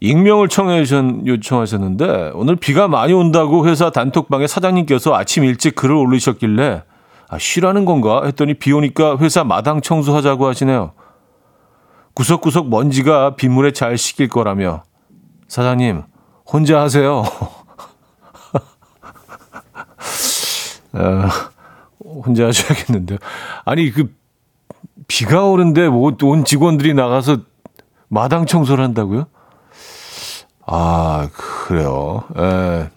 익명을 0.00 0.48
청해 0.48 0.84
주신 0.84 1.26
요청하셨는데 1.26 2.32
오늘 2.34 2.56
비가 2.56 2.86
많이 2.86 3.12
온다고 3.14 3.66
회사 3.66 3.90
단톡방에 3.90 4.46
사장님께서 4.46 5.14
아침 5.14 5.44
일찍 5.44 5.74
글을 5.74 5.94
올리셨길래 5.94 6.82
아, 7.28 7.38
쉬라는 7.38 7.84
건가 7.86 8.22
했더니 8.24 8.54
비 8.54 8.72
오니까 8.72 9.16
회사 9.18 9.42
마당 9.42 9.80
청소하자고 9.80 10.46
하시네요. 10.46 10.92
구석구석 12.14 12.68
먼지가 12.68 13.36
빗물에 13.36 13.72
잘 13.72 13.96
식힐 13.98 14.28
거라며 14.28 14.82
사장님 15.48 16.02
혼자 16.46 16.80
하세요. 16.80 17.24
어, 20.92 21.28
혼자 22.04 22.46
하셔야겠는데요. 22.46 23.18
아니, 23.64 23.90
그, 23.90 24.14
비가 25.08 25.44
오는데 25.44 25.88
뭐온 25.88 26.44
직원들이 26.44 26.94
나가서 26.94 27.38
마당 28.08 28.46
청소를 28.46 28.82
한다고요? 28.84 29.26
아, 30.66 31.28
그래요. 31.32 32.24
예. 32.38 32.90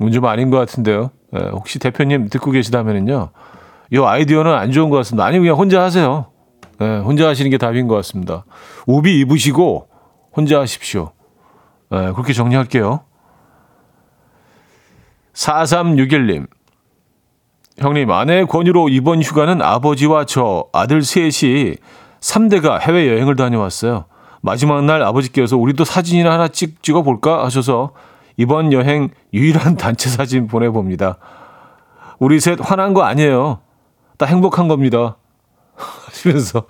이건 0.00 0.12
좀 0.12 0.26
아닌 0.26 0.50
것 0.50 0.58
같은데요. 0.58 1.10
예, 1.34 1.38
혹시 1.50 1.78
대표님 1.78 2.28
듣고 2.28 2.50
계시다면은요. 2.50 3.30
이 3.92 3.98
아이디어는 3.98 4.52
안 4.52 4.72
좋은 4.72 4.90
것 4.90 4.96
같습니다. 4.98 5.24
아니, 5.24 5.38
그냥 5.38 5.56
혼자 5.56 5.82
하세요. 5.82 6.26
예, 6.80 6.98
혼자 6.98 7.28
하시는 7.28 7.50
게 7.50 7.58
답인 7.58 7.86
것 7.86 7.94
같습니다. 7.96 8.44
우비 8.86 9.20
입으시고 9.20 9.88
혼자 10.34 10.60
하십시오. 10.60 11.12
예, 11.92 12.12
그렇게 12.12 12.32
정리할게요. 12.32 13.04
4361님. 15.34 16.46
형님, 17.78 18.10
아내의 18.10 18.46
권유로 18.46 18.88
이번 18.88 19.22
휴가는 19.22 19.60
아버지와 19.62 20.24
저 20.26 20.66
아들 20.72 21.02
셋이 21.02 21.76
3대가 22.20 22.80
해외여행을 22.80 23.36
다녀왔어요. 23.36 24.04
마지막 24.40 24.84
날 24.84 25.02
아버지께서 25.02 25.56
우리도 25.56 25.84
사진이나 25.84 26.32
하나 26.32 26.48
찍, 26.48 26.82
찍어 26.82 27.02
볼까 27.02 27.44
하셔서 27.44 27.92
이번 28.36 28.72
여행 28.72 29.10
유일한 29.32 29.76
단체 29.76 30.10
사진 30.10 30.46
보내봅니다. 30.46 31.18
우리 32.18 32.40
셋 32.40 32.58
화난 32.60 32.94
거 32.94 33.02
아니에요. 33.02 33.60
다 34.18 34.26
행복한 34.26 34.68
겁니다. 34.68 35.16
하시면서 35.74 36.64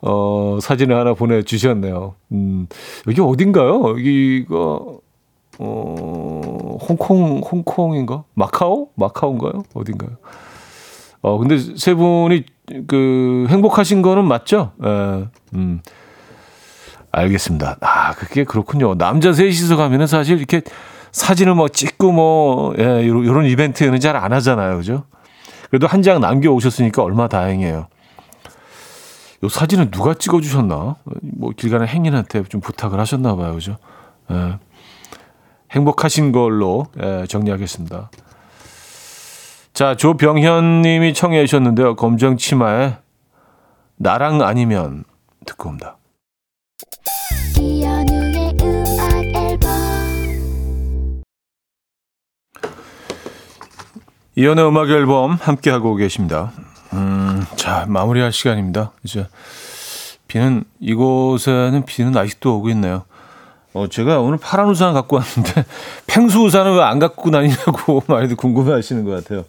어, 0.00 0.58
사진을 0.60 0.96
하나 0.96 1.14
보내주셨네요. 1.14 2.14
음, 2.32 2.66
여기 3.06 3.20
어딘가요? 3.20 3.88
여기가 3.88 4.56
어, 5.58 6.37
홍콩, 6.88 7.40
홍콩인가? 7.40 8.24
마카오? 8.34 8.88
마카오인가요? 8.94 9.62
어딘가요? 9.74 10.10
어, 11.20 11.38
근데 11.38 11.58
세 11.76 11.94
분이 11.94 12.44
그 12.86 13.46
행복하신 13.48 14.02
거는 14.02 14.24
맞죠? 14.26 14.72
예, 14.84 15.26
음. 15.54 15.80
알겠습니다. 17.10 17.78
아, 17.80 18.12
그게 18.14 18.44
그렇군요. 18.44 18.94
남자 18.96 19.32
셋이서 19.32 19.76
가면은 19.76 20.06
사실 20.06 20.38
이렇게 20.38 20.62
사진을 21.12 21.54
뭐 21.54 21.68
찍고 21.68 22.12
뭐, 22.12 22.74
예, 22.78 23.06
요런, 23.06 23.46
이벤트는 23.46 23.98
잘 24.00 24.14
안 24.16 24.32
하잖아요. 24.32 24.76
그죠? 24.76 25.04
그래도 25.70 25.86
한 25.86 26.02
장 26.02 26.20
남겨 26.20 26.50
오셨으니까 26.52 27.02
얼마 27.02 27.28
다행이에요. 27.28 27.88
요 29.44 29.48
사진은 29.48 29.90
누가 29.90 30.14
찍어주셨나? 30.14 30.96
뭐 31.38 31.50
길 31.56 31.70
가는 31.70 31.86
행인한테 31.86 32.42
좀 32.44 32.60
부탁을 32.60 32.98
하셨나 33.00 33.36
봐요. 33.36 33.54
그죠? 33.54 33.76
예. 34.30 34.58
행복하신 35.70 36.32
걸로 36.32 36.86
예, 37.02 37.26
정리하겠습니다. 37.26 38.10
자, 39.72 39.94
조병현 39.94 40.82
님이 40.82 41.14
청해 41.14 41.46
주셨는데요. 41.46 41.94
검정 41.96 42.36
치마에 42.36 42.96
나랑 43.96 44.42
아니면 44.42 45.04
듣고 45.46 45.68
옵니다. 45.68 45.96
이연의 54.36 54.68
음악 54.68 54.88
앨범 54.90 55.32
함께 55.32 55.70
하고 55.70 55.96
계십니다. 55.96 56.52
음, 56.92 57.44
자, 57.56 57.86
마무리할 57.88 58.32
시간입니다. 58.32 58.92
이제 59.02 59.26
비는, 60.28 60.62
이곳에는 60.78 61.84
비는 61.84 62.16
아직도 62.16 62.58
오고 62.58 62.70
있네요. 62.70 63.04
어, 63.78 63.86
제가 63.88 64.18
오늘 64.20 64.38
파란 64.38 64.68
우산 64.68 64.92
갖고 64.94 65.16
왔는데, 65.16 65.64
펭수 66.08 66.40
우산은 66.44 66.74
왜 66.74 66.82
안 66.82 66.98
갖고 66.98 67.30
다니냐고 67.30 68.02
많이들 68.08 68.36
궁금해 68.36 68.72
하시는 68.72 69.04
것 69.04 69.12
같아요. 69.12 69.44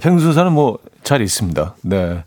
펭수 0.00 0.28
우산은 0.30 0.52
뭐 0.52 0.78
잘 1.02 1.20
있습니다. 1.22 1.74
네. 1.82 2.24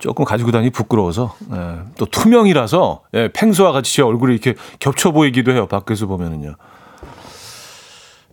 조금 0.00 0.24
가지고 0.24 0.50
다니기 0.50 0.70
부끄러워서, 0.70 1.34
네. 1.48 1.78
또 1.96 2.06
투명이라서, 2.06 3.02
예, 3.14 3.30
펭수와 3.32 3.70
같이 3.72 3.94
제 3.94 4.02
얼굴이 4.02 4.32
이렇게 4.32 4.54
겹쳐 4.80 5.12
보이기도 5.12 5.52
해요. 5.52 5.66
밖에서 5.68 6.06
보면은요. 6.06 6.56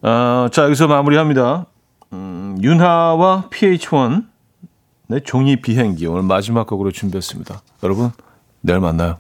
어, 0.02 0.48
자, 0.52 0.64
여기서 0.64 0.88
마무리합니다. 0.88 1.68
음, 2.14 2.58
윤하와 2.62 3.50
PH1 3.52 4.26
네, 5.08 5.20
종이 5.24 5.62
비행기 5.62 6.08
오늘 6.08 6.24
마지막 6.24 6.66
곡으로 6.66 6.92
준비했습니다. 6.92 7.62
여러분 7.84 8.12
내일 8.62 8.80
만나요. 8.80 9.18